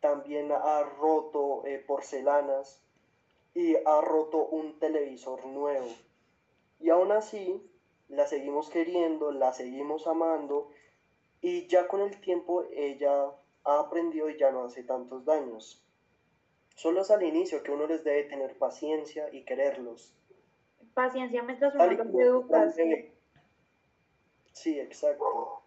también 0.00 0.50
ha 0.50 0.82
roto 0.82 1.64
eh, 1.66 1.78
porcelanas 1.78 2.82
y 3.54 3.76
ha 3.76 4.00
roto 4.00 4.38
un 4.38 4.80
televisor 4.80 5.46
nuevo. 5.46 5.86
Y 6.80 6.90
aún 6.90 7.12
así, 7.12 7.67
la 8.08 8.26
seguimos 8.26 8.70
queriendo, 8.70 9.32
la 9.32 9.52
seguimos 9.52 10.06
amando 10.06 10.70
y 11.40 11.66
ya 11.68 11.86
con 11.86 12.00
el 12.00 12.20
tiempo 12.20 12.64
ella 12.72 13.32
ha 13.64 13.80
aprendido 13.80 14.28
y 14.30 14.38
ya 14.38 14.50
no 14.50 14.64
hace 14.64 14.82
tantos 14.82 15.24
daños. 15.24 15.82
Solo 16.74 17.02
es 17.02 17.10
al 17.10 17.22
inicio 17.22 17.62
que 17.62 17.72
uno 17.72 17.86
les 17.86 18.04
debe 18.04 18.24
tener 18.24 18.56
paciencia 18.56 19.28
y 19.32 19.44
quererlos. 19.44 20.14
Paciencia 20.94 21.42
mientras 21.42 21.74
uno 21.74 21.86
los 21.86 22.06
educa. 22.14 22.72
Sí, 24.52 24.78
exacto. 24.78 25.62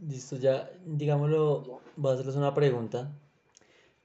Listo, 0.00 0.36
ya, 0.36 0.70
digámoslo, 0.84 1.80
voy 1.96 2.10
a 2.10 2.14
hacerles 2.14 2.36
una 2.36 2.54
pregunta. 2.54 3.12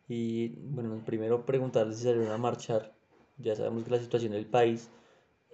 Y 0.08 0.49
bueno, 0.49 1.01
primero 1.06 1.45
preguntarles 1.45 1.97
si 1.97 2.03
salieron 2.03 2.32
a 2.32 2.38
marchar. 2.38 2.93
Ya 3.38 3.56
sabemos 3.56 3.84
que 3.84 3.91
la 3.91 3.99
situación 3.99 4.34
del 4.34 4.45
país 4.45 4.89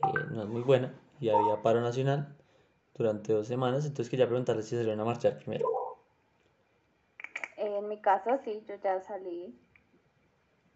eh, 0.03 0.25
no 0.31 0.43
es 0.43 0.49
muy 0.49 0.61
buena 0.61 0.93
y 1.19 1.29
había 1.29 1.61
paro 1.61 1.81
nacional. 1.81 2.35
durante 2.95 3.31
dos 3.31 3.47
semanas, 3.47 3.85
entonces 3.85 4.09
quería 4.09 4.27
preguntarle 4.27 4.61
si 4.61 4.75
salieron 4.75 4.99
a 4.99 5.05
marchar 5.05 5.37
primero. 5.37 5.65
En 7.55 7.87
mi 7.87 8.01
caso, 8.01 8.39
sí, 8.43 8.61
yo 8.67 8.75
ya 8.83 9.01
salí. 9.01 9.57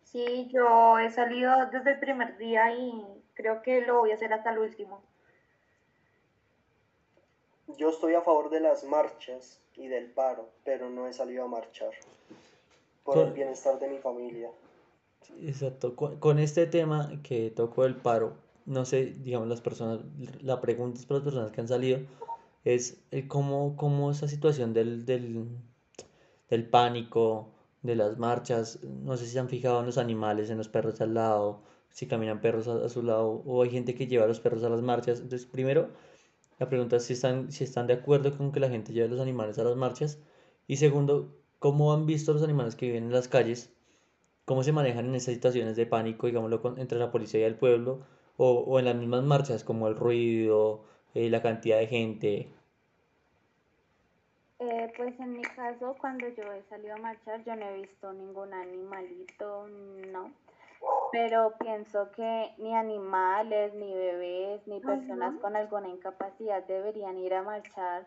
Sí, 0.04 0.50
yo 0.54 1.00
he 1.00 1.10
salido 1.12 1.52
desde 1.72 1.94
el 1.94 2.00
primer 2.00 2.38
día 2.38 2.74
y 2.74 3.04
creo 3.34 3.62
que 3.62 3.82
lo 3.82 4.00
voy 4.00 4.12
a 4.12 4.16
hacer 4.16 4.32
hasta 4.32 4.52
el 4.52 4.60
último. 4.60 5.02
Yo 7.78 7.90
estoy 7.90 8.14
a 8.14 8.22
favor 8.22 8.50
de 8.50 8.60
las 8.60 8.84
marchas 8.84 9.60
y 9.76 9.88
del 9.88 10.12
paro, 10.12 10.50
pero 10.64 10.90
no 10.90 11.08
he 11.08 11.14
salido 11.14 11.46
a 11.46 11.48
marchar 11.48 11.92
por 13.04 13.18
el 13.18 13.34
bienestar 13.34 13.80
de 13.80 13.88
mi 13.88 13.98
familia. 13.98 14.52
Exacto, 15.42 15.96
con, 15.96 16.20
con 16.20 16.38
este 16.38 16.68
tema 16.68 17.10
que 17.24 17.50
tocó 17.50 17.86
el 17.86 17.96
paro, 17.96 18.38
no 18.66 18.86
sé, 18.86 19.16
digamos, 19.24 19.48
las 19.48 19.62
personas, 19.62 20.02
la 20.42 20.62
pregunta 20.62 21.00
es 21.00 21.06
para 21.06 21.20
las 21.20 21.26
personas 21.26 21.52
que 21.52 21.62
han 21.62 21.68
salido, 21.68 22.00
es 22.66 23.02
el 23.12 23.28
cómo, 23.28 23.76
cómo 23.78 24.12
esa 24.12 24.28
situación 24.28 24.74
del, 24.74 25.06
del, 25.06 25.48
del 26.50 26.70
pánico, 26.70 27.52
de 27.82 27.96
las 27.96 28.18
marchas, 28.18 28.80
no 28.84 29.18
sé 29.18 29.26
si 29.26 29.32
se 29.34 29.40
han 29.40 29.50
fijado 29.50 29.80
en 29.82 29.86
los 29.88 29.98
animales, 29.98 30.50
en 30.50 30.58
los 30.58 30.70
perros 30.70 31.02
al 31.02 31.14
lado, 31.14 31.62
si 31.90 32.08
caminan 32.08 32.40
perros 32.42 32.68
a, 32.68 32.86
a 32.86 32.90
su 32.90 33.04
lado, 33.04 33.42
o 33.46 33.62
hay 33.64 33.70
gente 33.72 33.94
que 33.96 34.08
lleva 34.08 34.24
a 34.26 34.28
los 34.28 34.40
perros 34.40 34.64
a 34.64 34.70
las 34.70 34.82
marchas. 34.82 35.20
Entonces, 35.20 35.46
primero, 35.48 35.90
la 36.60 36.70
pregunta 36.70 36.98
es 36.98 37.06
si 37.06 37.14
están, 37.14 37.52
si 37.52 37.64
están 37.66 37.88
de 37.88 37.94
acuerdo 37.94 38.38
con 38.38 38.52
que 38.52 38.60
la 38.62 38.70
gente 38.70 38.94
lleve 38.94 39.10
los 39.10 39.22
animales 39.22 39.60
a 39.60 39.64
las 39.66 39.76
marchas, 39.78 40.20
y 40.68 40.78
segundo, 40.78 41.36
cómo 41.60 41.94
han 41.94 42.06
visto 42.08 42.32
a 42.32 42.36
los 42.36 42.44
animales 42.44 42.76
que 42.76 42.88
viven 42.88 43.06
en 43.06 43.12
las 43.14 43.28
calles 43.30 43.72
cómo 44.46 44.64
se 44.64 44.72
manejan 44.72 45.06
en 45.08 45.16
esas 45.16 45.34
situaciones 45.34 45.76
de 45.76 45.86
pánico, 45.86 46.28
digámoslo, 46.28 46.62
con- 46.62 46.80
entre 46.80 46.98
la 47.00 47.12
policía 47.12 47.42
y 47.42 47.44
el 47.44 47.56
pueblo, 47.56 48.02
o, 48.38 48.52
o 48.60 48.80
en 48.80 48.86
las 48.86 48.96
mismas 48.96 49.24
marchas, 49.24 49.64
como 49.64 49.88
el 49.88 49.96
ruido, 49.96 50.82
eh, 51.14 51.30
la 51.30 51.42
cantidad 51.42 51.78
de 51.78 51.88
gente. 51.88 52.50
Eh, 54.60 54.94
pues 54.96 55.20
en 55.20 55.34
mi 55.34 55.42
caso, 55.42 55.96
cuando 56.00 56.28
yo 56.30 56.44
he 56.54 56.64
salido 56.70 56.96
a 56.96 56.98
marchar, 56.98 57.44
yo 57.44 57.56
no 57.56 57.66
he 57.66 57.82
visto 57.82 58.14
ningún 58.14 58.54
animalito, 58.54 59.68
no. 59.68 60.32
Pero 61.12 61.54
pienso 61.60 62.12
que 62.12 62.54
ni 62.58 62.74
animales, 62.74 63.74
ni 63.74 63.94
bebés, 63.94 64.66
ni 64.68 64.80
personas 64.80 65.36
con 65.42 65.56
alguna 65.56 65.90
incapacidad 65.90 66.64
deberían 66.64 67.18
ir 67.18 67.34
a 67.34 67.44
marchar, 67.44 68.06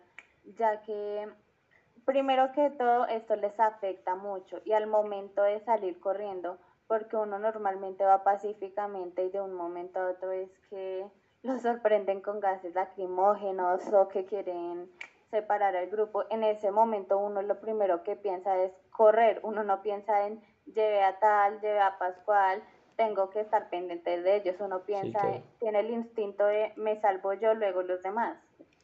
ya 0.58 0.82
que 0.82 1.28
primero 2.04 2.52
que 2.52 2.70
todo 2.70 3.06
esto 3.06 3.36
les 3.36 3.58
afecta 3.58 4.14
mucho 4.14 4.60
y 4.64 4.72
al 4.72 4.86
momento 4.86 5.42
de 5.42 5.60
salir 5.60 5.98
corriendo, 6.00 6.58
porque 6.88 7.16
uno 7.16 7.38
normalmente 7.38 8.04
va 8.04 8.22
pacíficamente 8.24 9.24
y 9.24 9.30
de 9.30 9.40
un 9.40 9.54
momento 9.54 9.98
a 9.98 10.10
otro 10.10 10.30
es 10.32 10.50
que 10.70 11.06
los 11.42 11.62
sorprenden 11.62 12.20
con 12.20 12.40
gases 12.40 12.74
lacrimógenos 12.74 13.92
o 13.92 14.08
que 14.08 14.24
quieren 14.24 14.90
separar 15.30 15.76
al 15.76 15.88
grupo. 15.88 16.24
En 16.30 16.44
ese 16.44 16.70
momento 16.70 17.18
uno 17.18 17.42
lo 17.42 17.60
primero 17.60 18.02
que 18.02 18.16
piensa 18.16 18.62
es 18.62 18.72
correr, 18.90 19.40
uno 19.42 19.64
no 19.64 19.82
piensa 19.82 20.26
en 20.26 20.40
lleve 20.66 21.02
a 21.02 21.18
tal, 21.18 21.60
lleve 21.60 21.80
a 21.80 21.98
Pascual, 21.98 22.62
tengo 22.96 23.30
que 23.30 23.40
estar 23.40 23.68
pendiente 23.68 24.20
de 24.22 24.36
ellos, 24.36 24.56
uno 24.60 24.80
piensa, 24.80 25.20
claro. 25.20 25.42
tiene 25.60 25.80
el 25.80 25.90
instinto 25.90 26.44
de 26.44 26.72
me 26.76 27.00
salvo 27.00 27.34
yo, 27.34 27.54
luego 27.54 27.82
los 27.82 28.02
demás. 28.02 28.38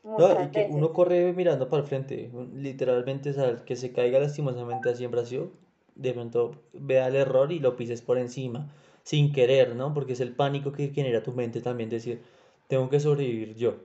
No, 0.05 0.33
y 0.33 0.51
que 0.51 0.61
veces. 0.61 0.75
uno 0.75 0.93
corre 0.93 1.33
mirando 1.33 1.69
para 1.69 1.83
el 1.83 1.89
frente, 1.89 2.31
literalmente, 2.55 3.31
el 3.31 3.65
que 3.65 3.77
se 3.77 3.93
caiga 3.93 4.19
lastimosamente 4.19 4.91
así 4.91 5.05
en 5.05 5.11
Brasil, 5.13 5.53
de 5.95 6.13
pronto 6.13 6.53
vea 6.73 7.09
el 7.09 7.17
error 7.17 7.53
y 7.53 7.59
lo 7.61 7.77
pises 7.77 8.03
por 8.03 8.19
encima, 8.19 8.73
sin 9.03 9.33
querer, 9.33 9.75
¿no? 9.77 9.95
Porque 9.95 10.15
es 10.15 10.21
el 10.21 10.35
pánico 10.35 10.73
que 10.73 10.89
genera 10.91 11.23
tu 11.23 11.33
mente 11.33 11.61
también, 11.61 11.91
decir, 11.91 12.23
tengo 12.69 12.89
que 12.91 13.01
sobrevivir 13.01 13.55
yo. 13.57 13.77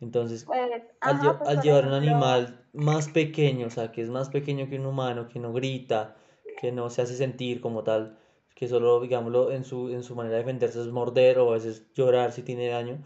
Entonces, 0.00 0.44
Pues, 0.44 0.60
al, 0.60 0.82
ajá, 1.00 1.38
pues 1.38 1.50
al 1.50 1.60
llevar 1.62 1.86
un 1.86 1.94
animal 1.94 2.66
más 2.72 3.08
pequeño, 3.08 3.66
o 3.66 3.70
sea, 3.70 3.92
que 3.92 4.02
es 4.02 4.10
más 4.10 4.28
pequeño 4.30 4.68
que 4.68 4.78
un 4.78 4.86
humano, 4.86 5.28
que 5.28 5.38
no 5.40 5.52
grita, 5.52 6.16
que 6.56 6.72
no 6.72 6.90
se 6.90 7.02
hace 7.02 7.16
sentir 7.16 7.60
como 7.60 7.82
tal, 7.84 8.18
que 8.54 8.68
solo, 8.68 9.00
digámoslo, 9.00 9.52
en 9.52 9.64
su, 9.64 9.90
en 9.90 10.02
su 10.02 10.14
manera 10.16 10.36
de 10.36 10.42
defenderse 10.44 10.80
es 10.80 10.88
morder 10.88 11.38
o 11.38 11.50
a 11.50 11.54
veces 11.54 11.92
llorar 11.94 12.32
si 12.32 12.42
tiene 12.42 12.68
daño, 12.68 13.02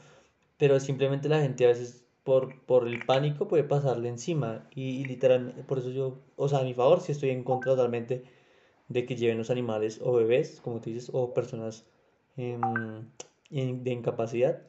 pero 0.58 0.80
simplemente 0.80 1.28
la 1.28 1.40
gente 1.40 1.64
a 1.64 1.68
veces 1.68 2.06
por, 2.30 2.60
por 2.60 2.86
el 2.86 3.04
pánico 3.04 3.48
puede 3.48 3.64
pasarle 3.64 4.08
encima 4.08 4.64
y, 4.72 5.00
y 5.00 5.04
literalmente, 5.04 5.64
por 5.64 5.80
eso 5.80 5.90
yo, 5.90 6.20
o 6.36 6.48
sea, 6.48 6.60
a 6.60 6.62
mi 6.62 6.74
favor, 6.74 7.00
sí 7.00 7.10
estoy 7.10 7.30
en 7.30 7.42
contra 7.42 7.72
totalmente 7.72 8.22
de 8.86 9.04
que 9.04 9.16
lleven 9.16 9.36
los 9.38 9.50
animales 9.50 10.00
o 10.00 10.12
bebés, 10.12 10.60
como 10.60 10.80
tú 10.80 10.90
dices, 10.90 11.10
o 11.12 11.34
personas 11.34 11.86
em, 12.36 12.60
de 13.50 13.90
incapacidad 13.90 14.62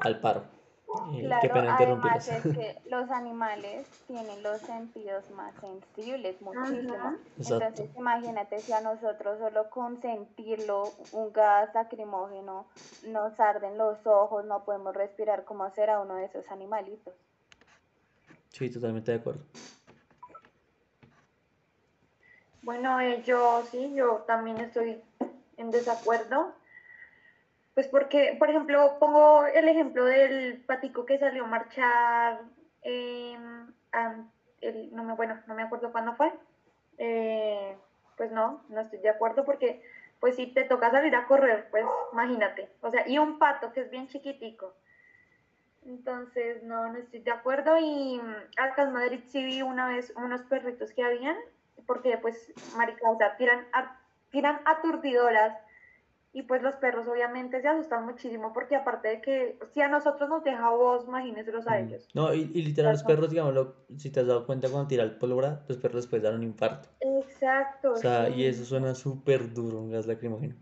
al 0.00 0.20
paro. 0.20 0.57
Eh, 0.88 1.20
qué 1.20 1.26
Claro, 1.26 1.54
pena 1.54 1.76
además 1.76 2.28
es 2.28 2.42
que 2.42 2.80
los 2.86 3.10
animales 3.10 3.86
tienen 4.06 4.42
los 4.42 4.60
sentidos 4.62 5.28
más 5.30 5.54
sensibles, 5.60 6.40
muchísimo. 6.40 6.94
Ajá. 6.94 7.16
Exacto. 7.36 7.64
Entonces, 7.64 7.96
imagínate 7.96 8.58
si 8.60 8.72
a 8.72 8.80
nosotros 8.80 9.38
solo 9.38 9.68
con 9.68 10.00
sentirlo, 10.00 10.94
un 11.12 11.32
gas 11.32 11.74
lacrimógeno, 11.74 12.66
nos 13.06 13.38
arden 13.38 13.76
los 13.76 14.06
ojos, 14.06 14.46
no 14.46 14.64
podemos 14.64 14.94
respirar, 14.94 15.44
¿cómo 15.44 15.70
será 15.70 16.00
uno 16.00 16.14
de 16.14 16.24
esos 16.24 16.48
animalitos? 16.50 17.14
Sí, 18.48 18.70
totalmente 18.70 19.12
de 19.12 19.18
acuerdo. 19.18 19.42
Bueno, 22.62 22.98
eh, 23.00 23.22
yo 23.24 23.62
sí, 23.70 23.92
yo 23.94 24.24
también 24.26 24.58
estoy 24.58 25.02
en 25.58 25.70
desacuerdo. 25.70 26.54
Pues 27.78 27.86
porque, 27.86 28.34
por 28.36 28.50
ejemplo, 28.50 28.96
pongo 28.98 29.44
el 29.46 29.68
ejemplo 29.68 30.04
del 30.04 30.58
patico 30.66 31.06
que 31.06 31.16
salió 31.16 31.44
a 31.44 31.46
marchar, 31.46 32.40
an- 33.92 34.28
el- 34.60 34.94
no 34.94 35.04
me, 35.04 35.14
bueno, 35.14 35.38
no 35.46 35.54
me 35.54 35.62
acuerdo 35.62 35.92
cuándo 35.92 36.12
fue. 36.14 36.32
Eh, 36.98 37.76
pues 38.16 38.32
no, 38.32 38.64
no 38.68 38.80
estoy 38.80 38.98
de 38.98 39.08
acuerdo 39.10 39.44
porque, 39.44 39.80
pues 40.20 40.34
si 40.34 40.46
te 40.48 40.64
toca 40.64 40.90
salir 40.90 41.14
a 41.14 41.26
correr, 41.26 41.68
pues 41.70 41.84
imagínate. 42.12 42.68
O 42.80 42.90
sea, 42.90 43.06
y 43.06 43.18
un 43.18 43.38
pato 43.38 43.72
que 43.72 43.80
es 43.82 43.90
bien 43.90 44.08
chiquitico. 44.08 44.74
Entonces, 45.86 46.62
no, 46.62 46.88
no 46.88 46.98
estoy 46.98 47.20
de 47.20 47.30
acuerdo. 47.30 47.76
Y 47.78 48.18
mm, 48.20 48.34
acá 48.60 48.82
en 48.82 48.92
Madrid 48.92 49.20
sí 49.26 49.42
vi 49.44 49.62
una 49.62 49.86
vez 49.86 50.12
unos 50.16 50.42
perritos 50.42 50.92
que 50.92 51.02
habían, 51.02 51.36
porque 51.86 52.18
pues, 52.18 52.52
marica, 52.76 53.08
o 53.10 53.16
sea, 53.16 53.36
tiran, 53.36 53.66
tiran 54.30 54.60
aturdidoras. 54.64 55.54
Y 56.32 56.42
pues 56.42 56.62
los 56.62 56.76
perros 56.76 57.06
obviamente 57.08 57.60
se 57.60 57.68
asustan 57.68 58.04
muchísimo 58.04 58.52
porque 58.52 58.76
aparte 58.76 59.08
de 59.08 59.20
que 59.20 59.58
si 59.72 59.80
a 59.80 59.88
nosotros 59.88 60.28
nos 60.28 60.44
deja 60.44 60.70
voz, 60.70 61.04
imagínenselos 61.06 61.66
a 61.66 61.74
Mm. 61.74 61.86
ellos. 61.86 62.08
No, 62.14 62.34
y, 62.34 62.50
y 62.54 62.62
literal 62.62 62.92
los 62.92 63.02
perros, 63.04 63.30
digámoslo, 63.30 63.76
si 63.96 64.10
te 64.10 64.20
has 64.20 64.26
dado 64.26 64.44
cuenta 64.46 64.68
cuando 64.70 64.88
tira 64.88 65.02
el 65.04 65.16
pólvora, 65.18 65.64
los 65.68 65.78
perros 65.78 66.02
después 66.04 66.22
dan 66.22 66.34
un 66.36 66.42
infarto. 66.42 66.88
Exacto, 67.00 67.92
O 67.92 67.96
sea, 67.96 68.28
y 68.30 68.44
eso 68.46 68.64
suena 68.64 68.94
súper 68.94 69.52
duro, 69.52 69.78
un 69.80 69.90
gas 69.90 70.06
lacrimógeno. 70.06 70.56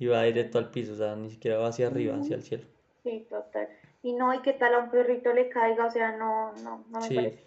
Y 0.00 0.06
va 0.08 0.24
directo 0.24 0.58
al 0.58 0.72
piso, 0.72 0.94
o 0.94 0.96
sea, 0.96 1.14
ni 1.14 1.30
siquiera 1.30 1.58
va 1.58 1.68
hacia 1.68 1.86
arriba, 1.86 2.16
hacia 2.18 2.34
el 2.34 2.42
cielo. 2.42 2.66
Sí, 3.02 3.26
total. 3.28 3.68
Y 4.02 4.12
no, 4.14 4.32
y 4.34 4.40
qué 4.42 4.52
tal 4.54 4.74
a 4.74 4.78
un 4.78 4.90
perrito 4.90 5.32
le 5.32 5.48
caiga, 5.48 5.86
o 5.86 5.90
sea, 5.90 6.12
no, 6.12 6.52
no, 6.52 6.84
no 6.88 7.00
me 7.00 7.08
Sí, 7.08 7.14
parece. 7.14 7.44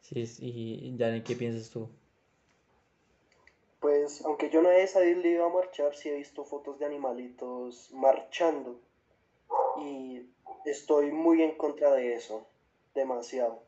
sí, 0.00 0.24
y 0.40 0.96
Dani, 0.96 1.22
¿qué 1.22 1.34
piensas 1.36 1.70
tú? 1.70 1.88
Pues, 3.82 4.24
aunque 4.24 4.48
yo 4.48 4.62
no 4.62 4.70
he 4.70 4.86
salido 4.86 5.44
a 5.44 5.48
marchar, 5.48 5.96
sí 5.96 6.08
he 6.08 6.14
visto 6.14 6.44
fotos 6.44 6.78
de 6.78 6.86
animalitos 6.86 7.90
marchando. 7.92 8.80
Y 9.76 10.30
estoy 10.64 11.10
muy 11.10 11.42
en 11.42 11.56
contra 11.56 11.90
de 11.92 12.14
eso, 12.14 12.46
demasiado. 12.94 13.64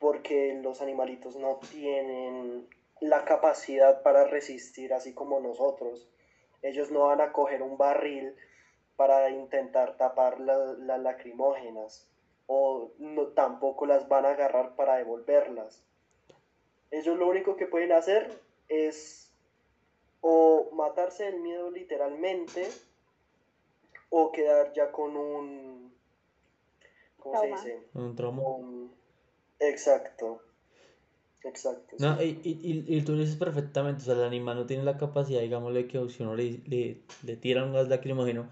Porque 0.00 0.58
los 0.60 0.82
animalitos 0.82 1.36
no 1.36 1.60
tienen 1.70 2.68
la 3.00 3.24
capacidad 3.24 4.02
para 4.02 4.24
resistir 4.24 4.92
así 4.92 5.14
como 5.14 5.38
nosotros. 5.38 6.08
Ellos 6.62 6.90
no 6.90 7.06
van 7.06 7.20
a 7.20 7.30
coger 7.30 7.62
un 7.62 7.78
barril 7.78 8.34
para 8.96 9.30
intentar 9.30 9.96
tapar 9.96 10.40
la- 10.40 10.74
las 10.76 10.98
lacrimógenas. 10.98 12.10
O 12.48 12.90
tampoco 13.36 13.86
las 13.86 14.08
van 14.08 14.26
a 14.26 14.30
agarrar 14.30 14.74
para 14.74 14.96
devolverlas. 14.96 15.84
Ellos 16.90 17.16
lo 17.16 17.28
único 17.28 17.54
que 17.54 17.68
pueden 17.68 17.92
hacer 17.92 18.49
es 18.70 19.30
o 20.22 20.70
matarse 20.74 21.24
del 21.24 21.40
miedo 21.40 21.70
literalmente 21.70 22.68
o 24.10 24.30
quedar 24.32 24.72
ya 24.74 24.92
con 24.92 25.16
un 25.16 25.92
¿cómo 27.18 27.34
se 27.36 27.46
Trauma. 27.46 27.56
dice? 27.56 27.86
¿Un 27.94 28.16
trauma? 28.16 28.42
Un- 28.42 28.92
exacto. 29.60 30.40
Exacto. 31.44 31.96
No, 31.98 32.18
sí. 32.18 32.40
y, 32.44 32.48
y, 32.48 32.84
y- 32.94 32.96
y 32.98 33.02
tú 33.02 33.12
lo 33.12 33.18
dices 33.20 33.36
perfectamente, 33.36 34.02
o 34.02 34.04
sea, 34.04 34.14
el 34.14 34.24
animal 34.24 34.56
no 34.56 34.66
tiene 34.66 34.84
la 34.84 34.96
capacidad, 34.98 35.40
digámosle, 35.40 35.86
que 35.86 36.08
si 36.08 36.22
uno 36.22 36.34
le, 36.34 36.60
le, 36.66 37.02
le 37.24 37.36
tira 37.36 37.64
un 37.64 37.72
gas 37.72 37.88
lacrimógeno, 37.88 38.48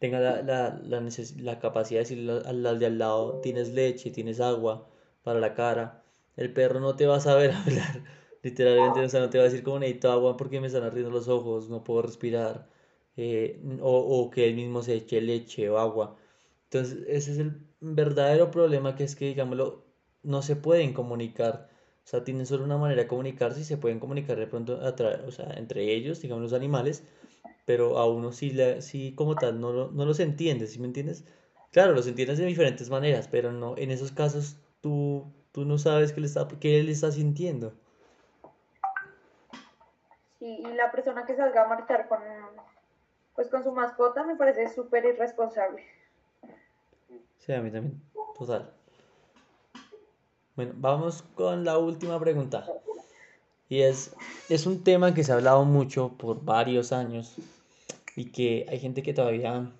tenga 0.00 0.20
la, 0.20 0.42
la, 0.42 0.80
la, 0.84 1.00
neces- 1.00 1.40
la 1.40 1.60
capacidad 1.60 2.00
de 2.00 2.04
decirle 2.04 2.32
al, 2.46 2.66
al 2.66 2.78
de 2.80 2.86
al 2.86 2.98
lado, 2.98 3.40
tienes 3.40 3.70
leche, 3.74 4.10
tienes 4.10 4.40
agua 4.40 4.88
para 5.24 5.40
la 5.40 5.54
cara. 5.54 6.04
El 6.36 6.52
perro 6.54 6.80
no 6.80 6.96
te 6.96 7.06
va 7.06 7.16
a 7.16 7.20
saber 7.20 7.52
hablar, 7.54 8.04
literalmente, 8.44 9.02
o 9.04 9.10
sea, 9.10 9.20
no 9.20 9.30
te 9.30 9.38
va 9.38 9.44
a 9.44 9.48
decir 9.48 9.64
como 9.64 9.80
necesito 9.80 10.12
agua 10.12 10.36
porque 10.38 10.60
me 10.60 10.68
están 10.68 10.84
ardiendo 10.84 11.10
los 11.10 11.28
ojos, 11.28 11.70
no 11.70 11.84
puedo 11.84 12.02
respirar, 12.02 12.70
eh, 13.16 13.60
o, 13.82 13.98
o 13.98 14.30
que 14.30 14.48
él 14.48 14.54
mismo 14.56 14.82
se 14.82 14.94
eche 14.96 15.20
leche 15.22 15.70
o 15.70 15.78
agua. 15.78 16.16
Entonces, 16.64 17.04
ese 17.08 17.32
es 17.32 17.38
el 17.38 17.60
verdadero 17.80 18.50
problema 18.50 18.94
que 18.96 19.04
es 19.04 19.16
que, 19.16 19.26
digámoslo, 19.26 19.84
no 20.22 20.42
se 20.42 20.56
pueden 20.56 20.92
comunicar. 20.94 21.70
O 22.04 22.08
sea, 22.08 22.24
tienen 22.24 22.46
solo 22.46 22.64
una 22.64 22.78
manera 22.78 23.02
de 23.02 23.08
comunicarse 23.08 23.60
y 23.60 23.64
se 23.64 23.78
pueden 23.78 24.00
comunicar 24.00 24.38
de 24.38 24.46
pronto 24.46 24.78
o 25.26 25.30
sea, 25.32 25.52
entre 25.56 25.92
ellos, 25.94 26.20
digamos 26.20 26.42
los 26.42 26.52
animales, 26.52 27.04
pero 27.66 27.98
a 27.98 28.06
uno 28.10 28.32
sí, 28.32 28.50
le, 28.50 28.82
sí 28.82 29.14
como 29.14 29.38
tal 29.38 29.60
no, 29.60 29.72
lo- 29.72 29.90
no 29.92 30.04
los 30.04 30.20
entiendes, 30.20 30.72
¿sí 30.72 30.78
me 30.80 30.86
entiendes? 30.86 31.24
Claro, 31.72 31.92
los 31.94 32.06
entiendes 32.06 32.38
de 32.38 32.46
diferentes 32.46 32.90
maneras, 32.90 33.28
pero 33.30 33.52
no, 33.52 33.76
en 33.78 33.90
esos 33.90 34.12
casos 34.12 34.56
tú, 34.80 35.32
tú 35.52 35.64
no 35.64 35.78
sabes 35.78 36.12
qué 36.12 36.20
le 36.20 36.26
está, 36.26 36.46
qué 36.60 36.80
él 36.80 36.88
está 36.88 37.10
sintiendo. 37.12 37.74
Y 40.46 40.62
la 40.74 40.92
persona 40.92 41.24
que 41.24 41.34
salga 41.34 41.64
a 41.64 41.68
marchar 41.68 42.06
con, 42.06 42.18
pues, 43.34 43.48
con 43.48 43.64
su 43.64 43.72
mascota 43.72 44.24
me 44.24 44.36
parece 44.36 44.68
súper 44.74 45.02
irresponsable. 45.06 45.82
Sí, 47.38 47.52
a 47.54 47.62
mí 47.62 47.70
también, 47.70 47.98
total. 48.38 48.70
Bueno, 50.54 50.72
vamos 50.76 51.22
con 51.34 51.64
la 51.64 51.78
última 51.78 52.20
pregunta. 52.20 52.66
Y 53.70 53.80
es, 53.80 54.14
es 54.50 54.66
un 54.66 54.84
tema 54.84 55.14
que 55.14 55.24
se 55.24 55.32
ha 55.32 55.36
hablado 55.36 55.64
mucho 55.64 56.10
por 56.18 56.44
varios 56.44 56.92
años 56.92 57.36
y 58.14 58.30
que 58.30 58.66
hay 58.68 58.78
gente 58.78 59.02
que 59.02 59.14
todavía, 59.14 59.72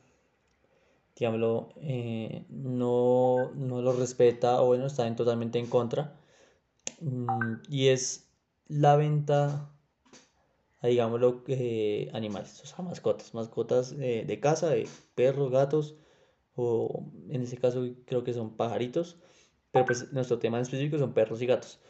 digámoslo, 1.14 1.68
eh, 1.76 2.46
no, 2.48 3.50
no 3.54 3.82
lo 3.82 3.92
respeta 3.92 4.62
o 4.62 4.68
bueno, 4.68 4.86
está 4.86 5.06
en- 5.06 5.14
totalmente 5.16 5.58
en 5.58 5.66
contra. 5.66 6.14
Mm, 7.02 7.56
y 7.68 7.88
es 7.88 8.26
la 8.68 8.96
venta, 8.96 9.68
a, 10.84 10.88
digámoslo, 10.88 11.42
eh, 11.48 12.10
animales, 12.12 12.60
o 12.62 12.66
sea, 12.66 12.84
mascotas, 12.84 13.32
mascotas 13.34 13.92
eh, 13.98 14.24
de 14.26 14.40
casa, 14.40 14.68
de 14.68 14.86
perros, 15.14 15.50
gatos, 15.50 15.96
o 16.56 17.06
en 17.30 17.42
este 17.42 17.56
caso 17.56 17.84
creo 18.06 18.22
que 18.22 18.32
son 18.34 18.56
pajaritos, 18.56 19.16
pero 19.70 19.86
pues 19.86 20.12
nuestro 20.12 20.38
tema 20.38 20.58
en 20.58 20.62
específico 20.62 20.98
son 20.98 21.14
perros 21.14 21.40
y 21.42 21.46
gatos. 21.46 21.80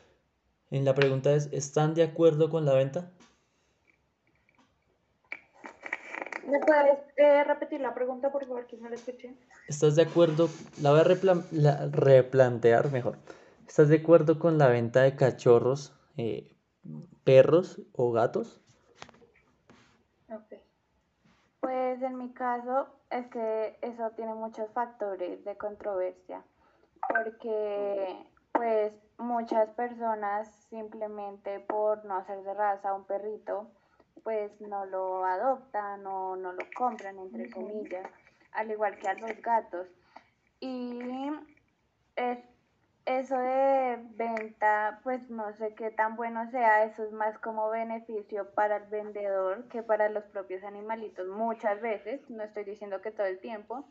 En 0.71 0.85
la 0.85 0.95
pregunta 0.95 1.35
es, 1.35 1.49
¿están 1.53 1.95
de 1.95 2.03
acuerdo 2.03 2.49
con 2.51 2.65
la 2.65 2.75
venta? 2.75 3.13
¿Me 6.47 6.61
puedes 6.61 6.99
eh, 7.17 7.43
repetir 7.45 7.81
la 7.81 7.95
pregunta, 7.95 8.31
por 8.31 8.47
favor, 8.47 8.67
que 8.67 8.77
no 8.77 8.89
la 8.89 8.95
escuché? 8.95 9.35
¿Estás 9.67 9.97
de 9.97 10.03
acuerdo? 10.03 10.49
La 10.81 10.91
voy 10.91 11.01
a 11.01 11.05
replan- 11.05 11.47
la- 11.51 11.87
replantear 11.89 12.91
mejor. 12.93 13.19
¿Estás 13.67 13.89
de 13.89 13.97
acuerdo 13.97 14.39
con 14.39 14.59
la 14.59 14.69
venta 14.69 15.03
de 15.03 15.17
cachorros, 15.17 15.95
eh, 16.17 16.53
perros 17.25 17.81
o 17.93 18.13
gatos? 18.13 18.61
Ok. 20.31 20.59
Pues 21.65 22.03
en 22.03 22.19
mi 22.19 22.31
caso 22.35 22.89
es 23.09 23.27
que 23.29 23.79
eso 23.81 24.11
tiene 24.11 24.35
muchos 24.35 24.71
factores 24.73 25.43
de 25.47 25.57
controversia, 25.57 26.45
porque 27.09 28.27
pues 28.53 28.93
muchas 29.17 29.71
personas 29.71 30.47
simplemente 30.69 31.61
por 31.61 32.05
no 32.05 32.23
ser 32.27 32.43
de 32.43 32.53
raza 32.53 32.93
un 32.93 33.07
perrito, 33.07 33.71
pues 34.23 34.61
no 34.61 34.85
lo 34.85 35.25
adoptan 35.25 36.07
o 36.07 36.37
no 36.37 36.53
lo 36.53 36.67
compran, 36.77 37.19
entre 37.19 37.49
comillas, 37.49 38.11
al 38.53 38.71
igual 38.71 38.99
que 38.99 39.09
a 39.09 39.15
los 39.15 39.41
gatos. 39.41 39.89
Y 40.61 41.01
es, 42.17 42.41
eso 43.07 43.37
de 43.39 43.99
venta, 44.17 45.01
pues 45.03 45.29
no 45.31 45.53
sé 45.55 45.75
qué 45.75 45.91
tan 45.91 46.17
bueno 46.17 46.51
sea, 46.51 46.85
eso 46.85 47.05
es 47.05 47.13
más 47.13 47.39
como 47.39 47.69
beneficio 47.71 48.51
para 48.55 48.77
el 48.77 48.85
vendedor 48.85 49.69
que 49.69 49.83
para 49.83 50.09
los 50.09 50.25
propios 50.25 50.65
animalitos 50.65 51.27
muchas 51.29 51.81
veces, 51.81 52.21
no 52.31 52.43
estoy 52.43 52.65
diciendo 52.65 53.01
que 53.03 53.11
todo 53.11 53.27
el 53.27 53.39
tiempo. 53.41 53.85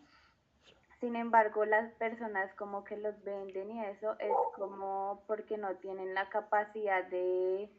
Sin 1.00 1.16
embargo, 1.16 1.66
las 1.66 1.92
personas 1.96 2.54
como 2.56 2.84
que 2.86 2.98
los 2.98 3.22
venden 3.24 3.72
y 3.72 3.84
eso 3.86 4.16
es 4.20 4.32
como 4.56 5.22
porque 5.28 5.58
no 5.58 5.76
tienen 5.76 6.14
la 6.14 6.30
capacidad 6.30 7.04
de 7.06 7.70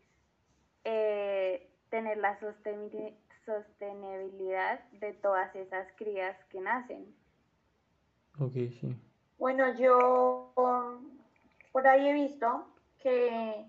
eh, 0.84 1.70
tener 1.88 2.18
la 2.18 2.38
sosteni- 2.38 3.14
sostenibilidad 3.46 4.80
de 4.92 5.14
todas 5.14 5.54
esas 5.56 5.88
crías 5.96 6.36
que 6.50 6.60
nacen. 6.60 7.14
Ok, 8.38 8.52
sí. 8.52 8.94
Bueno, 9.38 9.72
yo 9.74 10.52
por 11.74 11.88
ahí 11.88 12.08
he 12.08 12.12
visto 12.12 12.68
que, 13.00 13.66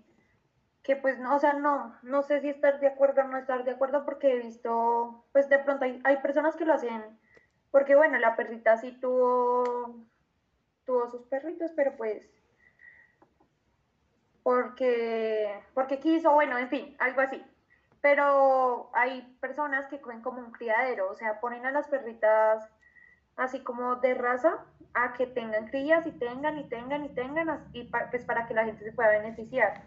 que 0.84 0.94
pues 0.94 1.18
no, 1.18 1.34
o 1.34 1.38
sea, 1.40 1.54
no, 1.54 1.98
no 2.04 2.22
sé 2.22 2.40
si 2.40 2.48
estar 2.48 2.78
de 2.78 2.86
acuerdo 2.86 3.22
o 3.22 3.24
no 3.24 3.36
estar 3.36 3.64
de 3.64 3.72
acuerdo 3.72 4.04
porque 4.04 4.32
he 4.32 4.38
visto, 4.38 5.24
pues 5.32 5.48
de 5.48 5.58
pronto 5.58 5.86
hay, 5.86 6.00
hay 6.04 6.18
personas 6.18 6.54
que 6.54 6.64
lo 6.64 6.74
hacen, 6.74 7.02
porque 7.72 7.96
bueno, 7.96 8.16
la 8.18 8.36
perrita 8.36 8.76
sí 8.76 8.92
tuvo, 9.00 9.96
tuvo 10.84 11.10
sus 11.10 11.24
perritos, 11.24 11.72
pero 11.74 11.96
pues 11.96 12.30
porque, 14.44 15.60
porque 15.74 15.98
quiso, 15.98 16.30
bueno, 16.30 16.56
en 16.58 16.68
fin, 16.68 16.96
algo 17.00 17.22
así. 17.22 17.44
Pero 18.00 18.88
hay 18.94 19.36
personas 19.40 19.88
que 19.88 20.00
cogen 20.00 20.22
como 20.22 20.38
un 20.38 20.52
criadero, 20.52 21.10
o 21.10 21.16
sea, 21.16 21.40
ponen 21.40 21.66
a 21.66 21.72
las 21.72 21.88
perritas 21.88 22.70
así 23.36 23.60
como 23.62 23.96
de 23.96 24.14
raza 24.14 24.64
a 24.94 25.12
que 25.14 25.26
tengan 25.26 25.68
crías 25.68 26.06
y 26.06 26.12
tengan 26.12 26.58
y 26.58 26.64
tengan 26.68 27.04
y 27.04 27.10
tengan, 27.10 27.68
y 27.72 27.84
pa- 27.84 28.08
pues 28.10 28.24
para 28.24 28.46
que 28.46 28.54
la 28.54 28.64
gente 28.64 28.84
se 28.84 28.92
pueda 28.92 29.10
beneficiar. 29.10 29.84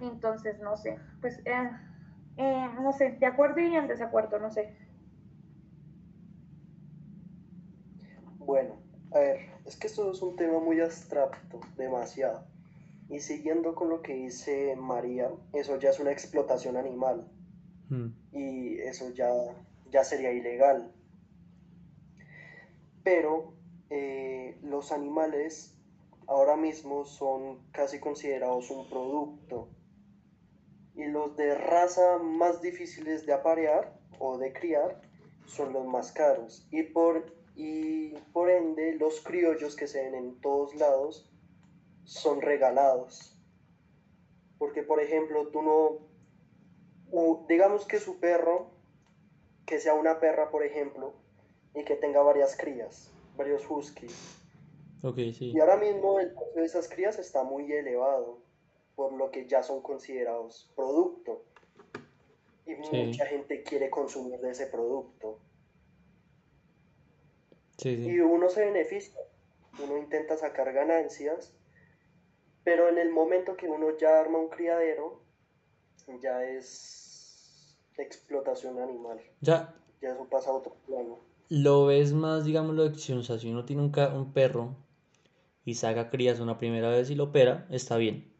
Entonces, 0.00 0.58
no 0.60 0.76
sé, 0.76 0.98
pues, 1.20 1.40
eh, 1.46 1.70
eh, 2.36 2.68
no 2.80 2.92
sé, 2.92 3.12
de 3.12 3.26
acuerdo 3.26 3.60
y 3.60 3.74
en 3.76 3.88
desacuerdo, 3.88 4.38
no 4.38 4.50
sé. 4.50 4.76
Bueno, 8.38 8.80
a 9.12 9.18
ver, 9.20 9.38
es 9.66 9.76
que 9.76 9.86
esto 9.86 10.10
es 10.10 10.22
un 10.22 10.36
tema 10.36 10.58
muy 10.60 10.80
abstracto, 10.80 11.60
demasiado. 11.76 12.46
Y 13.08 13.20
siguiendo 13.20 13.74
con 13.74 13.90
lo 13.90 14.02
que 14.02 14.14
dice 14.14 14.76
María, 14.76 15.30
eso 15.52 15.78
ya 15.78 15.90
es 15.90 16.00
una 16.00 16.12
explotación 16.12 16.76
animal 16.76 17.28
Mm, 17.90 18.12
y 18.32 18.78
eso 18.80 19.10
ya, 19.10 19.30
ya 19.90 20.04
sería 20.04 20.32
ilegal. 20.32 20.92
Pero 23.10 23.54
eh, 23.88 24.58
los 24.60 24.92
animales 24.92 25.74
ahora 26.26 26.58
mismo 26.58 27.06
son 27.06 27.66
casi 27.72 28.00
considerados 28.00 28.70
un 28.70 28.86
producto 28.86 29.70
y 30.94 31.06
los 31.06 31.34
de 31.34 31.54
raza 31.54 32.18
más 32.18 32.60
difíciles 32.60 33.24
de 33.24 33.32
aparear 33.32 33.98
o 34.18 34.36
de 34.36 34.52
criar 34.52 35.00
son 35.46 35.72
los 35.72 35.86
más 35.86 36.12
caros 36.12 36.68
y 36.70 36.82
por, 36.82 37.34
y 37.56 38.10
por 38.34 38.50
ende 38.50 38.96
los 38.96 39.22
criollos 39.22 39.74
que 39.74 39.86
se 39.86 40.02
ven 40.02 40.14
en 40.14 40.38
todos 40.42 40.74
lados 40.74 41.32
son 42.04 42.42
regalados. 42.42 43.40
Porque 44.58 44.82
por 44.82 45.00
ejemplo 45.00 45.48
tú 45.48 45.62
no, 45.62 47.46
digamos 47.48 47.86
que 47.86 48.00
su 48.00 48.20
perro, 48.20 48.70
que 49.64 49.80
sea 49.80 49.94
una 49.94 50.20
perra 50.20 50.50
por 50.50 50.62
ejemplo, 50.62 51.14
y 51.78 51.84
que 51.84 51.96
tenga 51.96 52.22
varias 52.22 52.56
crías, 52.56 53.12
varios 53.36 53.68
huskies. 53.70 54.36
Sí. 55.32 55.52
Y 55.54 55.60
ahora 55.60 55.76
mismo 55.76 56.18
el 56.18 56.32
precio 56.32 56.60
de 56.60 56.64
esas 56.66 56.88
crías 56.88 57.18
está 57.18 57.44
muy 57.44 57.72
elevado, 57.72 58.40
por 58.96 59.12
lo 59.12 59.30
que 59.30 59.46
ya 59.46 59.62
son 59.62 59.80
considerados 59.80 60.72
producto. 60.74 61.44
Y 62.66 62.74
Sí. 62.84 63.04
mucha 63.06 63.26
gente 63.26 63.62
quiere 63.62 63.90
consumir 63.90 64.40
de 64.40 64.50
ese 64.50 64.66
producto. 64.66 65.38
Sí, 67.76 67.90
Y 67.90 68.18
uno 68.18 68.50
se 68.50 68.64
beneficia, 68.64 69.20
uno 69.82 69.96
intenta 69.98 70.36
sacar 70.36 70.72
ganancias, 70.72 71.54
pero 72.64 72.88
en 72.88 72.98
el 72.98 73.10
momento 73.10 73.56
que 73.56 73.68
uno 73.68 73.96
ya 73.96 74.18
arma 74.20 74.38
un 74.38 74.48
criadero, 74.48 75.22
ya 76.20 76.42
es 76.44 77.78
explotación 77.96 78.80
animal. 78.80 79.20
Ya 79.40 79.74
Ya 80.00 80.10
eso 80.10 80.28
pasa 80.28 80.50
a 80.50 80.54
otro 80.54 80.74
plano. 80.86 81.27
Lo 81.50 81.86
ves 81.86 82.12
más, 82.14 82.44
digámoslo, 82.46 82.82
de 82.84 82.90
acción. 82.90 83.18
O 83.18 83.22
sea, 83.22 83.38
si 83.38 83.50
uno 83.50 83.64
tiene 83.66 83.82
un, 83.82 83.90
ca- 83.90 84.14
un 84.14 84.32
perro 84.32 84.76
y 85.64 85.74
saca 85.76 86.10
crías 86.10 86.40
una 86.40 86.58
primera 86.58 86.90
vez 86.90 87.10
y 87.10 87.16
lo 87.16 87.24
opera, 87.24 87.66
está 87.70 87.96
bien. 87.98 88.32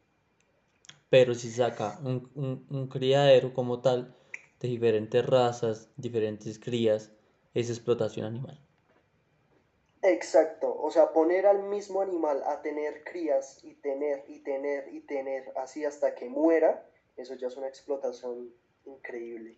Pero 1.10 1.34
si 1.34 1.50
saca 1.50 1.98
un, 2.02 2.30
un- 2.34 2.66
un 2.70 2.86
criadero 2.88 3.52
como 3.52 3.82
tal, 3.82 4.14
de 4.60 4.68
diferentes 4.68 5.22
razas, 5.26 5.90
diferentes 5.98 6.58
crías, 6.58 7.12
es 7.52 7.68
explotación 7.68 8.24
animal. 8.24 8.58
Exacto, 10.02 10.76
o 10.76 10.90
sea, 10.90 11.12
poner 11.12 11.46
al 11.46 11.62
mismo 11.62 12.00
animal 12.02 12.42
a 12.46 12.62
tener 12.62 13.04
crías 13.04 13.60
y 13.62 13.74
tener 13.76 14.24
y 14.26 14.40
tener 14.40 14.92
y 14.92 15.00
tener 15.02 15.52
así 15.56 15.84
hasta 15.84 16.14
que 16.16 16.28
muera, 16.28 16.84
eso 17.16 17.34
ya 17.36 17.46
es 17.46 17.56
una 17.56 17.68
explotación 17.68 18.52
increíble. 18.84 19.56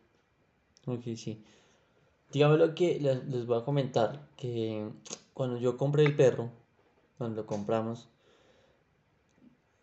Ok, 0.86 1.14
sí. 1.16 1.42
Dígame 2.32 2.74
que 2.74 2.98
les, 3.00 3.24
les 3.26 3.46
voy 3.46 3.58
a 3.58 3.64
comentar 3.64 4.28
que 4.36 4.88
cuando 5.34 5.58
yo 5.58 5.76
compré 5.76 6.04
el 6.04 6.16
perro, 6.16 6.50
cuando 7.18 7.42
lo 7.42 7.46
compramos, 7.46 8.08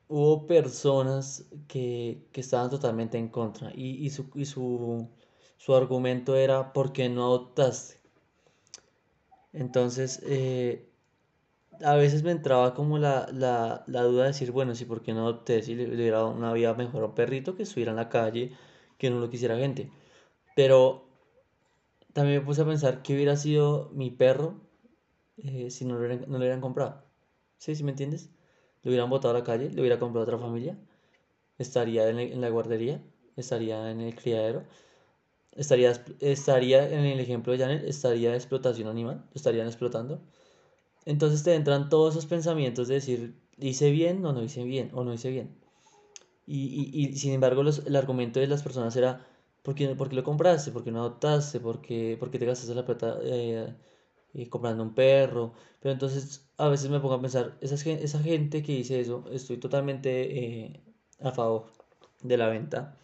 hubo 0.07 0.47
personas 0.47 1.45
que, 1.67 2.27
que 2.31 2.41
estaban 2.41 2.69
totalmente 2.69 3.17
en 3.17 3.29
contra 3.29 3.71
y, 3.75 4.05
y 4.05 4.09
su, 4.09 4.29
y 4.35 4.45
su, 4.45 5.09
su 5.57 5.75
argumento 5.75 6.35
era 6.35 6.73
¿por 6.73 6.93
qué 6.93 7.09
no 7.09 7.25
adoptaste? 7.25 7.97
Entonces, 9.53 10.21
eh, 10.23 10.89
a 11.83 11.95
veces 11.95 12.23
me 12.23 12.31
entraba 12.31 12.73
como 12.73 12.97
la, 12.99 13.27
la, 13.33 13.83
la 13.87 14.03
duda 14.03 14.23
de 14.23 14.29
decir, 14.29 14.51
bueno, 14.51 14.75
sí, 14.75 14.85
¿por 14.85 15.01
qué 15.01 15.13
no 15.13 15.21
adopté 15.21 15.61
si 15.63 15.75
le, 15.75 15.87
hubiera 15.87 16.25
una 16.25 16.53
vida 16.53 16.73
mejor 16.73 17.03
a 17.03 17.07
un 17.07 17.15
perrito 17.15 17.55
que 17.55 17.63
estuviera 17.63 17.91
en 17.91 17.97
la 17.97 18.09
calle, 18.09 18.53
que 18.97 19.09
no 19.09 19.19
lo 19.19 19.29
quisiera 19.29 19.57
gente? 19.57 19.91
Pero 20.55 21.06
también 22.13 22.39
me 22.39 22.45
puse 22.45 22.61
a 22.61 22.65
pensar 22.65 23.01
qué 23.03 23.13
hubiera 23.15 23.35
sido 23.37 23.89
mi 23.93 24.09
perro 24.11 24.61
eh, 25.37 25.71
si 25.71 25.85
no 25.85 25.95
lo 25.95 25.99
hubieran, 26.01 26.21
no 26.21 26.33
lo 26.33 26.39
hubieran 26.39 26.61
comprado. 26.61 27.03
¿Sí? 27.57 27.75
¿Sí 27.75 27.83
me 27.83 27.91
entiendes? 27.91 28.29
Lo 28.83 28.89
hubieran 28.91 29.09
botado 29.09 29.35
a 29.35 29.39
la 29.39 29.45
calle, 29.45 29.71
lo 29.71 29.81
hubiera 29.81 29.99
comprado 29.99 30.21
a 30.25 30.27
otra 30.35 30.39
familia, 30.47 30.77
estaría 31.59 32.09
en, 32.09 32.19
en 32.19 32.41
la 32.41 32.49
guardería, 32.49 33.01
estaría 33.37 33.91
en 33.91 34.01
el 34.01 34.15
criadero, 34.15 34.65
estaría, 35.53 35.93
estaría 36.21 36.89
en 36.89 37.05
el 37.05 37.19
ejemplo 37.19 37.53
de 37.53 37.59
Janet, 37.59 37.83
estaría 37.85 38.31
de 38.31 38.37
explotación 38.37 38.87
animal, 38.87 39.17
lo 39.29 39.35
estarían 39.35 39.67
explotando. 39.67 40.21
Entonces 41.05 41.43
te 41.43 41.55
entran 41.55 41.89
todos 41.89 42.13
esos 42.15 42.27
pensamientos 42.27 42.87
de 42.87 42.95
decir, 42.95 43.35
¿hice 43.59 43.91
bien 43.91 44.25
o 44.25 44.33
no 44.33 44.43
hice 44.43 44.63
bien? 44.63 44.91
O 44.93 45.03
no 45.03 45.13
hice 45.13 45.31
bien. 45.31 45.57
Y, 46.47 46.91
y, 46.93 47.07
y, 47.09 47.17
sin 47.17 47.33
embargo, 47.33 47.63
los- 47.63 47.85
el 47.85 47.95
argumento 47.95 48.39
de 48.39 48.47
las 48.47 48.63
personas 48.63 48.95
era, 48.95 49.25
¿por 49.67 49.75
qué, 49.75 49.93
por 49.95 50.07
qué 50.07 50.15
lo 50.15 50.23
compraste? 50.23 50.71
¿Por 50.71 50.81
qué 50.85 50.91
no 50.91 50.99
adoptaste? 51.01 51.59
¿Por 51.59 51.81
qué, 51.81 52.15
por 52.17 52.31
qué 52.31 52.39
te 52.39 52.45
gastaste 52.45 52.73
la 52.73 52.85
plata 52.85 53.19
eh, 53.21 53.75
eh, 54.33 54.49
comprando 54.49 54.81
un 54.81 54.93
perro? 54.95 55.53
Pero 55.81 55.91
entonces 55.91 56.49
a 56.57 56.69
veces 56.69 56.89
me 56.89 57.01
pongo 57.01 57.15
a 57.15 57.21
pensar, 57.21 57.57
esa, 57.59 57.75
esa 57.75 58.19
gente 58.19 58.63
que 58.63 58.71
dice 58.71 59.01
eso, 59.01 59.25
estoy 59.29 59.57
totalmente 59.57 60.09
eh, 60.39 60.81
a 61.19 61.31
favor 61.33 61.65
de 62.21 62.37
la 62.37 62.47
venta, 62.47 62.97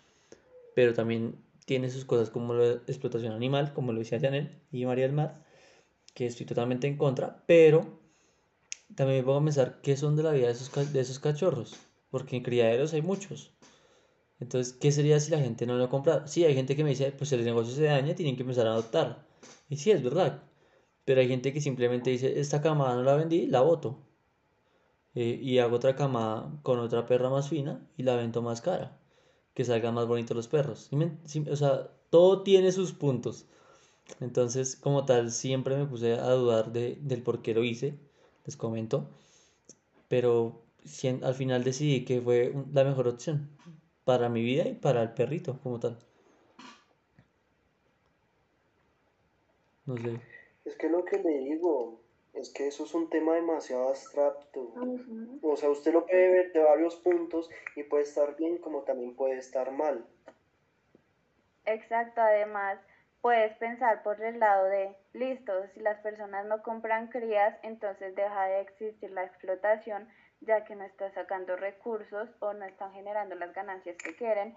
pero 0.73 0.93
también 0.93 1.35
tiene 1.65 1.89
sus 1.89 2.05
cosas 2.05 2.29
como 2.29 2.53
la 2.53 2.75
explotación 2.87 3.33
animal, 3.33 3.73
como 3.73 3.91
lo 3.91 3.99
decía 3.99 4.21
Janel 4.21 4.61
y 4.71 4.85
María 4.85 5.03
del 5.05 5.13
Mar, 5.13 5.43
que 6.13 6.27
estoy 6.27 6.45
totalmente 6.45 6.87
en 6.87 6.95
contra, 6.97 7.43
pero 7.45 7.99
también 8.95 9.19
me 9.19 9.25
pongo 9.25 9.39
a 9.39 9.43
pensar 9.43 9.81
qué 9.81 9.97
son 9.97 10.15
de 10.15 10.23
la 10.23 10.31
vida 10.31 10.47
de 10.47 10.53
esos, 10.53 10.93
de 10.93 10.99
esos 11.01 11.19
cachorros, 11.19 11.75
porque 12.09 12.37
en 12.37 12.43
criaderos 12.43 12.93
hay 12.93 13.01
muchos. 13.01 13.53
Entonces, 14.39 14.73
¿qué 14.73 14.91
sería 14.91 15.19
si 15.19 15.31
la 15.31 15.39
gente 15.39 15.65
no 15.65 15.75
lo 15.77 15.89
compra? 15.89 16.27
Sí, 16.27 16.45
hay 16.45 16.53
gente 16.55 16.75
que 16.75 16.83
me 16.83 16.91
dice, 16.91 17.11
pues 17.13 17.31
el 17.33 17.43
negocio 17.45 17.73
se 17.75 17.83
daña, 17.85 18.15
tienen 18.15 18.35
que 18.35 18.43
empezar 18.43 18.67
a 18.67 18.73
adoptar. 18.73 19.25
Y 19.69 19.77
sí, 19.77 19.91
es 19.91 20.03
verdad. 20.03 20.43
Pero 21.05 21.21
hay 21.21 21.27
gente 21.29 21.53
que 21.53 21.61
simplemente 21.61 22.09
dice, 22.11 22.39
esta 22.39 22.61
camada 22.61 22.95
no 22.95 23.03
la 23.03 23.15
vendí, 23.15 23.47
la 23.47 23.61
boto. 23.61 23.99
Eh, 25.15 25.39
y 25.41 25.59
hago 25.59 25.75
otra 25.77 25.95
camada 25.95 26.59
con 26.63 26.79
otra 26.79 27.05
perra 27.05 27.29
más 27.29 27.47
fina 27.49 27.87
y 27.97 28.03
la 28.03 28.15
vendo 28.15 28.41
más 28.41 28.61
cara. 28.61 28.99
Que 29.53 29.63
salgan 29.65 29.93
más 29.95 30.07
bonitos 30.07 30.35
los 30.35 30.47
perros. 30.47 30.87
¿Sí 30.89 30.95
me- 30.95 31.17
sí- 31.25 31.45
o 31.49 31.55
sea, 31.55 31.89
todo 32.09 32.43
tiene 32.43 32.71
sus 32.71 32.93
puntos. 32.93 33.45
Entonces, 34.21 34.75
como 34.77 35.05
tal, 35.05 35.31
siempre 35.31 35.77
me 35.77 35.85
puse 35.87 36.13
a 36.15 36.31
dudar 36.31 36.73
de, 36.73 36.97
del 37.01 37.23
por 37.23 37.41
qué 37.43 37.53
lo 37.55 37.63
hice. 37.65 37.95
Les 38.45 38.57
comento. 38.57 39.09
Pero 40.07 40.61
al 41.23 41.35
final 41.35 41.63
decidí 41.63 42.05
que 42.05 42.21
fue 42.21 42.53
la 42.73 42.83
mejor 42.85 43.07
opción 43.09 43.49
para 44.05 44.29
mi 44.29 44.43
vida 44.43 44.67
y 44.67 44.73
para 44.73 45.01
el 45.01 45.13
perrito 45.13 45.59
como 45.61 45.79
tal. 45.79 45.97
No 49.85 49.97
sé. 49.97 50.19
Es 50.65 50.75
que 50.77 50.89
lo 50.89 51.03
que 51.03 51.17
le 51.17 51.39
digo 51.39 51.99
es 52.33 52.49
que 52.51 52.67
eso 52.67 52.85
es 52.85 52.93
un 52.93 53.09
tema 53.09 53.35
demasiado 53.35 53.89
abstracto. 53.89 54.73
O 55.41 55.55
sea, 55.55 55.69
usted 55.69 55.93
lo 55.93 56.05
puede 56.05 56.29
ver 56.29 56.51
de 56.53 56.63
varios 56.63 56.95
puntos 56.95 57.49
y 57.75 57.83
puede 57.83 58.03
estar 58.03 58.35
bien 58.35 58.57
como 58.57 58.83
también 58.83 59.15
puede 59.15 59.37
estar 59.37 59.71
mal. 59.71 60.05
Exacto, 61.65 62.21
además 62.21 62.79
puedes 63.21 63.55
pensar 63.57 64.03
por 64.03 64.21
el 64.21 64.37
lado 64.39 64.65
de, 64.65 64.97
listo, 65.13 65.53
si 65.73 65.79
las 65.79 65.97
personas 66.01 66.45
no 66.45 66.61
compran 66.61 67.07
crías, 67.07 67.57
entonces 67.63 68.13
deja 68.15 68.45
de 68.47 68.59
existir 68.59 69.11
la 69.11 69.23
explotación, 69.23 70.09
ya 70.45 70.65
que 70.65 70.75
no 70.75 70.83
está 70.83 71.11
sacando 71.11 71.55
recursos 71.55 72.29
o 72.39 72.53
no 72.53 72.65
están 72.65 72.93
generando 72.93 73.35
las 73.35 73.53
ganancias 73.53 73.97
que 73.97 74.15
quieren, 74.15 74.55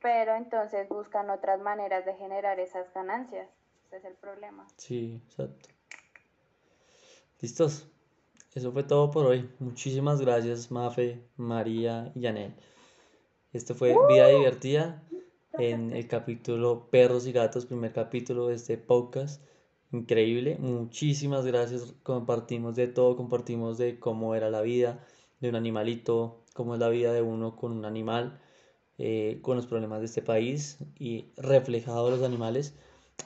pero 0.00 0.36
entonces 0.36 0.88
buscan 0.88 1.30
otras 1.30 1.60
maneras 1.60 2.04
de 2.04 2.14
generar 2.14 2.60
esas 2.60 2.92
ganancias. 2.92 3.48
Ese 3.86 3.96
es 3.96 4.04
el 4.04 4.14
problema. 4.14 4.66
Sí, 4.76 5.20
exacto. 5.26 5.68
¿Listos? 7.40 7.88
Eso 8.54 8.72
fue 8.72 8.82
todo 8.82 9.10
por 9.10 9.26
hoy. 9.26 9.48
Muchísimas 9.58 10.20
gracias, 10.20 10.70
Mafe, 10.70 11.22
María 11.36 12.12
y 12.14 12.22
Janel. 12.22 12.54
Esto 13.52 13.74
fue 13.74 13.94
Vida 14.08 14.28
Divertida 14.28 15.02
en 15.52 15.92
el 15.92 16.06
capítulo 16.06 16.88
Perros 16.90 17.26
y 17.26 17.32
Gatos, 17.32 17.66
primer 17.66 17.92
capítulo 17.92 18.48
de 18.48 18.54
este 18.54 18.76
podcast. 18.76 19.42
Increíble. 19.92 20.56
Muchísimas 20.58 21.46
gracias. 21.46 21.94
Compartimos 22.02 22.76
de 22.76 22.88
todo, 22.88 23.16
compartimos 23.16 23.78
de 23.78 23.98
cómo 23.98 24.34
era 24.34 24.50
la 24.50 24.60
vida 24.60 25.04
de 25.40 25.48
un 25.48 25.56
animalito, 25.56 26.44
cómo 26.54 26.74
es 26.74 26.80
la 26.80 26.88
vida 26.88 27.12
de 27.12 27.22
uno 27.22 27.56
con 27.56 27.72
un 27.72 27.84
animal, 27.84 28.40
eh, 28.98 29.38
con 29.42 29.56
los 29.56 29.66
problemas 29.66 30.00
de 30.00 30.06
este 30.06 30.22
país 30.22 30.78
y 30.98 31.26
reflejado 31.36 32.10
los 32.10 32.22
animales 32.22 32.74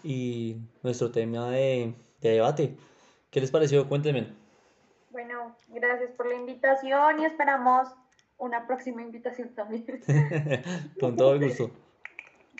y 0.02 0.56
nuestro 0.82 1.10
tema 1.10 1.50
de, 1.50 1.94
de 2.20 2.30
debate. 2.30 2.76
¿Qué 3.30 3.40
les 3.40 3.50
pareció? 3.50 3.88
Cuéntenme. 3.88 4.28
Bueno, 5.10 5.56
gracias 5.68 6.10
por 6.12 6.26
la 6.26 6.34
invitación 6.34 7.20
y 7.20 7.24
esperamos 7.24 7.88
una 8.38 8.66
próxima 8.66 9.02
invitación 9.02 9.54
también. 9.54 10.02
Con 11.00 11.16
todo 11.16 11.34
el 11.34 11.44
gusto. 11.46 11.70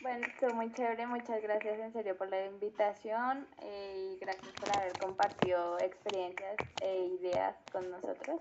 Bueno, 0.02 0.26
estuvo 0.26 0.54
muy 0.54 0.72
chévere, 0.72 1.06
muchas 1.06 1.40
gracias 1.42 1.78
en 1.78 1.92
serio 1.92 2.16
por 2.16 2.28
la 2.28 2.44
invitación 2.46 3.46
eh, 3.62 4.14
y 4.14 4.18
gracias 4.18 4.52
por 4.52 4.76
haber 4.76 4.92
compartido 4.98 5.78
experiencias 5.78 6.56
e 6.82 7.06
ideas 7.20 7.54
con 7.70 7.88
nosotros. 7.88 8.40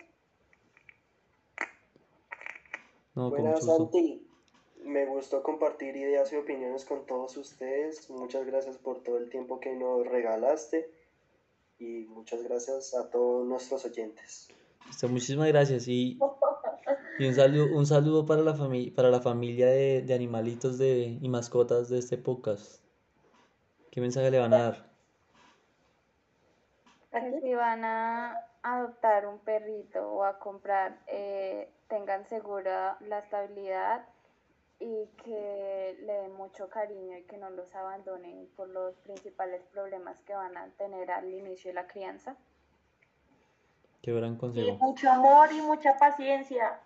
No, 3.16 3.30
Buenas. 3.30 3.66
Santi. 3.66 4.28
Me 4.84 5.06
gustó 5.06 5.44
compartir 5.44 5.96
ideas 5.96 6.34
y 6.34 6.38
opiniones 6.38 6.86
con 6.86 7.06
todos 7.06 7.38
ustedes. 7.38 8.10
Muchas 8.10 8.46
gracias 8.46 8.78
por 8.78 9.04
todo 9.04 9.18
el 9.18 9.30
tiempo 9.30 9.60
que 9.60 9.76
nos 9.76 10.08
regalaste 10.08 10.92
y 11.78 12.06
muchas 12.06 12.44
gracias 12.44 12.96
a 12.96 13.10
todos 13.10 13.46
nuestros 13.46 13.86
oyentes. 13.86 14.50
Listo, 14.88 15.08
muchísimas 15.08 15.48
gracias 15.50 15.88
y, 15.88 16.18
y 17.20 17.28
un 17.28 17.36
saludo, 17.36 17.78
un 17.78 17.86
saludo 17.86 18.26
para 18.26 18.42
la 18.42 18.56
familia, 18.56 18.92
para 18.96 19.10
la 19.10 19.22
familia 19.22 19.68
de, 19.68 20.02
de 20.02 20.14
animalitos 20.14 20.80
de, 20.80 21.20
y 21.22 21.30
mascotas 21.30 21.90
de 21.90 22.00
este 22.00 22.18
podcast. 22.18 22.84
¿Qué 23.92 24.02
mensaje 24.02 24.32
le 24.32 24.40
van 24.40 24.54
a 24.54 24.64
dar? 24.64 24.92
Si 27.42 27.54
van 27.54 27.84
a 27.84 28.38
adoptar 28.64 29.28
un 29.28 29.40
perrito 29.40 30.00
o 30.12 30.24
a 30.24 30.40
comprar, 30.40 31.00
eh, 31.08 31.70
tengan 31.92 32.26
segura 32.26 32.98
la 33.02 33.20
estabilidad 33.20 34.06
y 34.80 35.08
que 35.24 35.98
le 36.02 36.14
den 36.14 36.34
mucho 36.34 36.70
cariño 36.70 37.18
y 37.18 37.24
que 37.24 37.38
no 37.38 37.50
los 37.50 37.76
abandonen 37.76 38.48
por 38.56 38.70
los 38.70 38.96
principales 39.00 39.62
problemas 39.74 40.18
que 40.22 40.34
van 40.34 40.56
a 40.58 40.70
tener 40.78 41.12
al 41.12 41.32
inicio 41.32 41.70
de 41.70 41.76
la 41.76 41.88
crianza. 41.88 42.38
Qué 44.02 44.14
gran 44.14 44.36
Y 44.36 44.38
consejo. 44.38 44.78
mucho 44.78 45.10
amor 45.12 45.50
y 45.52 45.62
mucha 45.62 45.98
paciencia. 46.00 46.80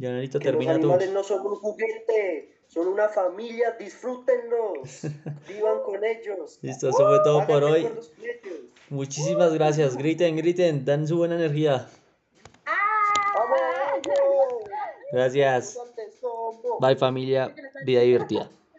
Que 0.00 0.08
los 0.12 0.30
termina 0.30 0.74
tú. 0.74 0.86
animales 0.92 1.10
no 1.12 1.24
son 1.24 1.44
un 1.44 1.56
juguete, 1.56 2.56
son 2.68 2.86
una 2.86 3.08
familia, 3.08 3.72
disfrútenlos, 3.72 5.02
vivan 5.48 5.82
con 5.82 6.04
ellos. 6.04 6.60
Listo, 6.62 6.88
eso 6.88 7.04
fue 7.08 7.20
todo 7.24 7.44
por 7.48 7.64
hoy. 7.64 7.90
Muchísimas 8.90 9.52
gracias. 9.52 9.96
Griten, 9.96 10.36
griten, 10.36 10.84
dan 10.84 11.06
su 11.08 11.18
buena 11.18 11.34
energía. 11.34 11.88
¡Vamos! 13.34 13.58
Gracias. 15.10 15.86
Bye 16.78 16.96
familia, 16.96 17.56
vida 17.80 18.00
divertida. 18.02 18.50